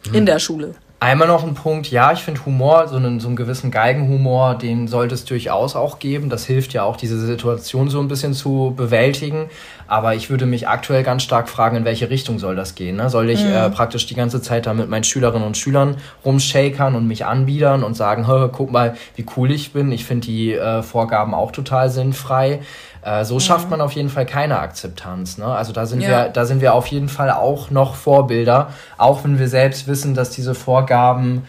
hm. 0.06 0.14
in 0.14 0.26
der 0.26 0.38
Schule. 0.38 0.74
Einmal 1.00 1.28
noch 1.28 1.44
ein 1.44 1.54
Punkt, 1.54 1.88
ja, 1.92 2.12
ich 2.12 2.18
finde 2.18 2.44
Humor, 2.44 2.88
so 2.88 2.96
einen, 2.96 3.20
so 3.20 3.28
einen 3.28 3.36
gewissen 3.36 3.70
Geigenhumor, 3.70 4.56
den 4.56 4.88
sollte 4.88 5.14
es 5.14 5.24
durchaus 5.24 5.76
auch 5.76 6.00
geben. 6.00 6.28
Das 6.28 6.44
hilft 6.44 6.72
ja 6.72 6.82
auch, 6.82 6.96
diese 6.96 7.20
Situation 7.20 7.88
so 7.88 8.00
ein 8.00 8.08
bisschen 8.08 8.34
zu 8.34 8.74
bewältigen. 8.76 9.48
Aber 9.88 10.14
ich 10.14 10.28
würde 10.28 10.47
mich 10.47 10.68
aktuell 10.68 11.02
ganz 11.02 11.23
stark 11.23 11.49
fragen, 11.49 11.76
in 11.76 11.85
welche 11.85 12.11
Richtung 12.11 12.38
soll 12.38 12.54
das 12.54 12.75
gehen. 12.75 12.97
Ne? 12.97 13.09
Soll 13.09 13.30
ich 13.30 13.42
mhm. 13.42 13.52
äh, 13.52 13.71
praktisch 13.71 14.07
die 14.07 14.14
ganze 14.14 14.42
Zeit 14.42 14.66
da 14.66 14.75
mit 14.75 14.88
meinen 14.88 15.04
Schülerinnen 15.04 15.47
und 15.47 15.57
Schülern 15.57 15.97
rumshakern 16.25 16.95
und 16.95 17.09
mich 17.09 17.25
anbiedern 17.25 17.83
und 17.83 17.95
sagen, 17.95 18.26
guck 18.52 18.71
mal, 18.71 18.97
wie 19.16 19.25
cool 19.37 19.50
ich 19.50 19.73
bin. 19.73 19.90
Ich 19.90 20.04
finde 20.04 20.26
die 20.26 20.52
äh, 20.52 20.83
Vorgaben 20.83 21.35
auch 21.35 21.50
total 21.50 21.88
sinnfrei. 21.88 22.61
Äh, 23.02 23.25
so 23.25 23.37
mhm. 23.37 23.40
schafft 23.40 23.71
man 23.71 23.80
auf 23.80 23.92
jeden 23.92 24.11
Fall 24.11 24.26
keine 24.26 24.59
Akzeptanz. 24.59 25.38
Ne? 25.38 25.47
Also 25.47 25.73
da 25.73 25.87
sind 25.87 26.02
ja. 26.02 26.09
wir, 26.09 26.28
da 26.28 26.45
sind 26.45 26.61
wir 26.61 26.75
auf 26.75 26.87
jeden 26.88 27.09
Fall 27.09 27.30
auch 27.30 27.71
noch 27.71 27.95
Vorbilder, 27.95 28.71
auch 28.99 29.25
wenn 29.25 29.38
wir 29.38 29.49
selbst 29.49 29.87
wissen, 29.87 30.14
dass 30.14 30.30
diese 30.30 30.54
Vorgaben 30.54 31.44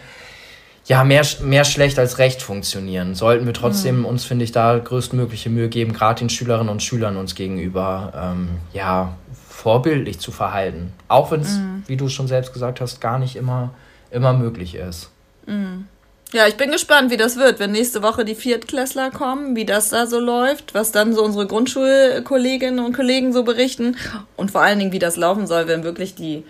ja 0.90 1.04
mehr, 1.04 1.24
mehr 1.44 1.64
schlecht 1.64 2.00
als 2.00 2.18
recht 2.18 2.42
funktionieren. 2.42 3.14
Sollten 3.14 3.46
wir 3.46 3.54
trotzdem 3.54 4.00
mhm. 4.00 4.06
uns, 4.06 4.24
finde 4.24 4.44
ich, 4.44 4.50
da 4.50 4.76
größtmögliche 4.76 5.48
Mühe 5.48 5.68
geben, 5.68 5.92
gerade 5.92 6.18
den 6.18 6.30
Schülerinnen 6.30 6.68
und 6.68 6.82
Schülern 6.82 7.16
uns 7.16 7.36
gegenüber, 7.36 8.12
ähm, 8.16 8.48
ja, 8.72 9.14
vorbildlich 9.48 10.18
zu 10.18 10.32
verhalten. 10.32 10.92
Auch 11.06 11.30
wenn 11.30 11.42
es, 11.42 11.58
mhm. 11.58 11.84
wie 11.86 11.96
du 11.96 12.08
schon 12.08 12.26
selbst 12.26 12.52
gesagt 12.52 12.80
hast, 12.80 13.00
gar 13.00 13.20
nicht 13.20 13.36
immer, 13.36 13.72
immer 14.10 14.32
möglich 14.32 14.74
ist. 14.74 15.10
Mhm. 15.46 15.86
Ja, 16.32 16.48
ich 16.48 16.56
bin 16.56 16.72
gespannt, 16.72 17.12
wie 17.12 17.16
das 17.16 17.36
wird, 17.36 17.60
wenn 17.60 17.70
nächste 17.70 18.02
Woche 18.02 18.24
die 18.24 18.34
Viertklässler 18.34 19.12
kommen, 19.12 19.54
wie 19.54 19.64
das 19.64 19.90
da 19.90 20.08
so 20.08 20.18
läuft, 20.18 20.74
was 20.74 20.90
dann 20.90 21.14
so 21.14 21.22
unsere 21.22 21.46
Grundschulkolleginnen 21.46 22.84
und 22.84 22.96
Kollegen 22.96 23.32
so 23.32 23.44
berichten 23.44 23.96
und 24.36 24.50
vor 24.50 24.62
allen 24.62 24.80
Dingen, 24.80 24.92
wie 24.92 24.98
das 24.98 25.16
laufen 25.16 25.46
soll, 25.46 25.68
wenn 25.68 25.84
wirklich 25.84 26.16
die 26.16 26.42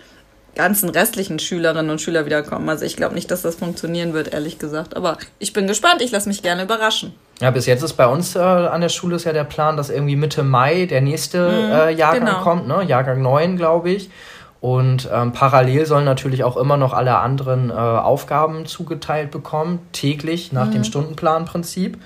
ganzen 0.55 0.89
restlichen 0.89 1.39
Schülerinnen 1.39 1.89
und 1.89 2.01
Schüler 2.01 2.25
wiederkommen. 2.25 2.67
Also 2.69 2.85
ich 2.85 2.97
glaube 2.97 3.15
nicht, 3.15 3.31
dass 3.31 3.41
das 3.41 3.55
funktionieren 3.55 4.13
wird, 4.13 4.33
ehrlich 4.33 4.59
gesagt. 4.59 4.95
Aber 4.95 5.17
ich 5.39 5.53
bin 5.53 5.67
gespannt, 5.67 6.01
ich 6.01 6.11
lasse 6.11 6.27
mich 6.27 6.43
gerne 6.43 6.63
überraschen. 6.63 7.13
Ja, 7.39 7.51
bis 7.51 7.65
jetzt 7.65 7.81
ist 7.83 7.93
bei 7.93 8.05
uns 8.05 8.35
äh, 8.35 8.39
an 8.39 8.81
der 8.81 8.89
Schule 8.89 9.15
ist 9.15 9.23
ja 9.23 9.33
der 9.33 9.45
Plan, 9.45 9.77
dass 9.77 9.89
irgendwie 9.89 10.15
Mitte 10.15 10.43
Mai 10.43 10.85
der 10.85 11.01
nächste 11.01 11.49
mhm, 11.49 11.71
äh, 11.71 11.91
Jahrgang 11.91 12.25
genau. 12.25 12.41
kommt, 12.41 12.67
ne? 12.67 12.83
Jahrgang 12.83 13.21
9, 13.21 13.57
glaube 13.57 13.91
ich. 13.91 14.09
Und 14.59 15.09
ähm, 15.11 15.31
parallel 15.31 15.87
sollen 15.87 16.05
natürlich 16.05 16.43
auch 16.43 16.55
immer 16.55 16.77
noch 16.77 16.93
alle 16.93 17.17
anderen 17.17 17.71
äh, 17.71 17.73
Aufgaben 17.73 18.67
zugeteilt 18.67 19.31
bekommen, 19.31 19.79
täglich 19.91 20.51
nach 20.51 20.67
mhm. 20.67 20.71
dem 20.71 20.83
Stundenplanprinzip. 20.83 21.97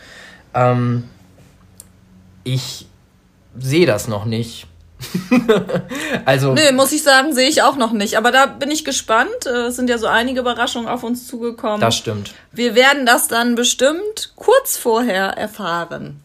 Ähm, 0.54 1.04
ich 2.46 2.88
sehe 3.58 3.86
das 3.86 4.08
noch 4.08 4.24
nicht. 4.24 4.68
also. 6.26 6.54
Nee, 6.54 6.72
muss 6.72 6.92
ich 6.92 7.04
sagen, 7.04 7.34
sehe 7.34 7.50
ich 7.50 7.62
auch 7.62 7.76
noch 7.76 7.92
nicht. 7.92 8.18
Aber 8.18 8.32
da 8.32 8.46
bin 8.46 8.72
ich 8.72 8.86
gespannt. 8.86 9.46
Es 9.46 9.76
sind 9.76 9.90
ja 9.90 9.98
so 9.98 10.08
einige 10.08 10.40
Überraschungen 10.40 10.88
auf 10.88 11.04
uns 11.04 11.28
zugekommen. 11.28 11.82
Das 11.82 11.96
stimmt. 11.96 12.34
Wir 12.52 12.76
werden 12.76 13.06
das 13.06 13.28
dann 13.28 13.56
bestimmt 13.56 14.34
kurz 14.36 14.78
vorher 14.78 15.38
erfahren. 15.38 16.22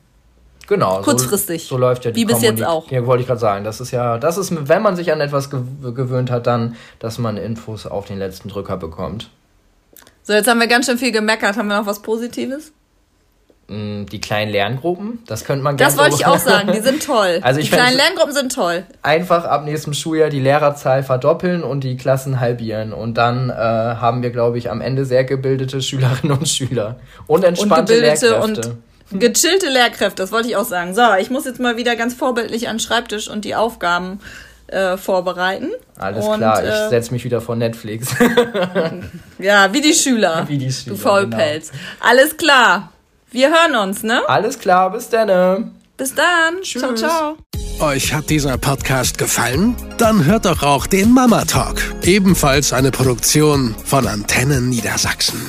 Genau. 0.70 1.02
Kurzfristig. 1.02 1.64
So, 1.64 1.74
so 1.74 1.78
läuft 1.78 2.04
ja 2.04 2.12
die 2.12 2.20
Wie 2.20 2.24
bis 2.24 2.37
Kommunik 2.37 2.59
jetzt 2.61 2.68
auch. 2.68 2.90
Ja, 2.92 3.04
wollte 3.04 3.22
ich 3.22 3.26
gerade 3.26 3.40
sagen. 3.40 3.64
Das 3.64 3.80
ist 3.80 3.90
ja, 3.90 4.18
das 4.18 4.38
ist, 4.38 4.68
wenn 4.68 4.83
man 4.83 4.94
sich 4.94 5.11
an 5.12 5.20
etwas 5.20 5.50
gewöhnt 5.50 6.30
hat, 6.30 6.46
dann, 6.46 6.76
dass 7.00 7.18
man 7.18 7.37
Infos 7.37 7.87
auf 7.87 8.06
den 8.06 8.18
letzten 8.18 8.48
Drücker 8.48 8.76
bekommt. 8.76 9.30
So, 10.22 10.33
jetzt 10.33 10.48
haben 10.48 10.61
wir 10.61 10.68
ganz 10.68 10.87
schön 10.87 10.96
viel 10.96 11.11
gemeckert. 11.11 11.56
Haben 11.56 11.68
wir 11.68 11.78
noch 11.78 11.87
was 11.87 12.02
Positives? 12.02 12.72
Mm, 13.70 14.06
die 14.06 14.20
kleinen 14.20 14.50
Lerngruppen, 14.50 15.20
das 15.28 15.44
könnte 15.44 15.62
man 15.62 15.76
gerne. 15.76 15.92
Das 15.92 16.02
wollte 16.02 16.16
ich 16.16 16.26
auch 16.26 16.38
sagen, 16.38 16.72
die 16.72 16.80
sind 16.80 17.02
toll. 17.06 17.38
Also 17.40 17.61
ich 17.61 17.70
die 17.70 17.76
kleinen 17.76 17.96
Lerngruppen 17.96 18.35
sind 18.35 18.52
toll. 18.52 18.83
Einfach 19.02 19.44
ab 19.44 19.64
nächstem 19.64 19.94
Schuljahr 19.94 20.28
die 20.28 20.40
Lehrerzahl 20.40 21.04
verdoppeln 21.04 21.62
und 21.62 21.85
die 21.85 21.96
Klassen 21.96 22.40
halbieren. 22.40 22.92
Und 22.92 23.14
dann 23.14 23.48
äh, 23.48 23.52
haben 23.54 24.24
wir, 24.24 24.30
glaube 24.30 24.59
ich, 24.59 24.72
am 24.72 24.80
Ende 24.80 25.04
sehr 25.04 25.22
gebildete 25.22 25.83
Schülerinnen 25.83 26.37
und 26.37 26.48
Schüler. 26.48 26.98
Und 27.28 27.44
entspannte 27.44 27.94
und 27.94 28.00
gebildete 28.00 28.26
Lehrkräfte. 28.26 28.70
Und 29.12 29.20
Gechillte 29.20 29.68
Lehrkräfte, 29.68 30.22
das 30.22 30.33
wollte 30.33 30.48
ich 30.48 30.56
auch 30.56 30.64
sagen. 30.64 30.92
So, 30.92 31.02
ich 31.20 31.30
muss 31.30 31.44
jetzt 31.44 31.61
mal 31.61 31.76
wieder 31.76 31.94
ganz 31.94 32.14
vorbildlich 32.14 32.68
an 32.68 32.76
den 32.76 32.80
Schreibtisch 32.80 33.28
und 33.28 33.44
die 33.44 33.54
Aufgaben 33.54 34.18
äh, 34.66 34.96
vorbereiten. 34.96 35.70
Alles 35.96 36.24
und, 36.24 36.38
klar, 36.38 36.62
ich 36.64 36.70
äh, 36.70 36.88
setze 36.88 37.12
mich 37.12 37.24
wieder 37.24 37.40
vor 37.40 37.54
Netflix. 37.54 38.14
ja, 39.38 39.72
wie 39.72 39.80
die 39.80 39.94
Schüler. 39.94 40.44
Wie 40.48 40.59
die 40.59 40.72
Schüler. 40.72 40.96
Du 40.96 41.00
Faulpelz. 41.00 41.70
Genau. 41.70 41.83
Alles 42.00 42.37
klar. 42.37 42.92
Wir 43.33 43.49
hören 43.49 43.77
uns, 43.77 44.03
ne? 44.03 44.23
Alles 44.29 44.59
klar, 44.59 44.90
bis 44.90 45.09
dann. 45.09 45.71
Bis 45.97 46.14
dann. 46.14 46.61
Tschüss. 46.62 46.83
Ciao, 46.83 46.95
ciao. 46.95 47.37
Euch 47.81 48.12
hat 48.12 48.29
dieser 48.29 48.59
Podcast 48.59 49.19
gefallen? 49.19 49.77
Dann 49.99 50.25
hört 50.25 50.47
doch 50.47 50.62
auch 50.62 50.87
den 50.87 51.12
Mama 51.12 51.45
Talk. 51.45 51.81
Ebenfalls 52.03 52.73
eine 52.73 52.90
Produktion 52.90 53.75
von 53.85 54.07
Antennen 54.07 54.69
Niedersachsen. 54.69 55.40